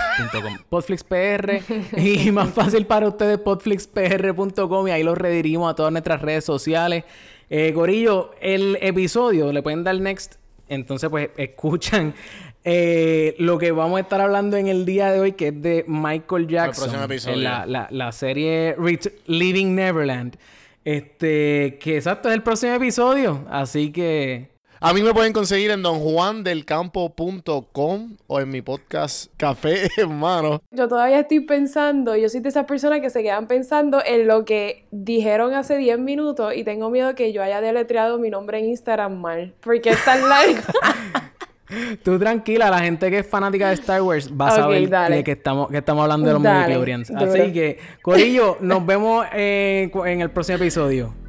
podflixpr 0.69 1.63
y 1.97 2.31
más 2.31 2.51
fácil 2.51 2.85
para 2.85 3.09
ustedes 3.09 3.39
podflixpr.com 3.39 4.89
y 4.89 4.91
ahí 4.91 5.03
los 5.03 5.17
redirimos 5.17 5.73
a 5.73 5.75
todas 5.75 5.93
nuestras 5.93 6.21
redes 6.21 6.45
sociales. 6.45 7.05
Eh, 7.49 7.73
Gorillo, 7.73 8.33
el 8.43 8.77
episodio 8.83 9.51
le 9.51 9.63
pueden 9.63 9.83
dar 9.83 9.99
next, 9.99 10.35
entonces 10.69 11.09
pues 11.09 11.31
escuchan 11.39 12.13
eh, 12.65 13.35
lo 13.39 13.59
que 13.59 13.73
vamos 13.73 13.99
a 13.99 14.03
estar 14.03 14.21
hablando 14.21 14.57
en 14.57 14.69
el 14.69 14.85
día 14.85 15.11
de 15.13 15.21
hoy 15.21 15.33
que 15.33 15.49
es 15.49 15.63
de 15.63 15.85
Michael 15.89 16.47
Jackson. 16.49 16.85
próximo 16.85 17.05
episodio. 17.05 17.37
en 17.37 17.45
la, 17.45 17.67
la, 17.67 17.89
la 17.91 18.13
serie 18.13 18.77
Ret- 18.77 19.13
Living 19.27 19.75
Neverland. 19.75 20.37
Este, 20.85 21.79
que 21.81 21.97
exacto 21.97 22.29
es 22.31 22.35
el 22.35 22.43
próximo 22.43 22.73
episodio, 22.75 23.45
así 23.51 23.91
que... 23.93 24.51
A 24.83 24.95
mí 24.95 25.03
me 25.03 25.13
pueden 25.13 25.35
conseguir 25.35 25.71
en 25.73 25.83
donjuandelcampo.com 25.83 28.17
o 28.27 28.41
en 28.41 28.49
mi 28.49 28.63
podcast 28.63 29.31
Café 29.37 29.91
Hermano. 29.99 30.63
Yo 30.71 30.89
todavía 30.89 31.21
estoy 31.21 31.41
pensando, 31.41 32.17
yo 32.17 32.31
soy 32.31 32.41
de 32.41 32.49
esas 32.49 32.65
personas 32.65 33.01
que 33.01 33.11
se 33.11 33.23
quedan 33.23 33.47
pensando 33.47 34.03
en 34.05 34.27
lo 34.27 34.47
que 34.47 34.87
dijeron 34.91 35.53
hace 35.53 35.77
10 35.77 35.99
minutos 35.99 36.55
y 36.57 36.65
tengo 36.65 36.89
miedo 36.89 37.15
que 37.15 37.31
yo 37.35 37.43
haya 37.43 37.61
deletreado 37.61 38.19
mi 38.19 38.31
nombre 38.31 38.59
en 38.59 38.71
Instagram 38.71 39.21
mal, 39.21 39.53
porque 39.61 39.91
es 39.91 40.03
tan 40.05 40.27
largo. 40.29 40.63
Tú 42.03 42.19
tranquila, 42.19 42.71
la 42.71 42.81
gente 42.81 43.11
que 43.11 43.19
es 43.21 43.27
fanática 43.27 43.69
de 43.69 43.75
Star 43.75 44.03
Wars 44.03 44.31
va 44.39 44.49
a 44.49 44.51
saber 44.51 44.89
de 44.89 45.25
que 45.25 45.33
estamos, 45.33 45.69
que 45.71 45.79
estamos 45.79 46.03
hablando 46.03 46.27
de 46.27 46.33
los 46.35 46.43
Dale. 46.43 47.05
Así 47.17 47.53
que, 47.53 47.79
Corillo, 48.03 48.59
nos 48.61 48.85
vemos 48.85 49.27
eh, 49.33 49.91
en 50.07 50.21
el 50.21 50.31
próximo 50.31 50.57
episodio. 50.57 51.20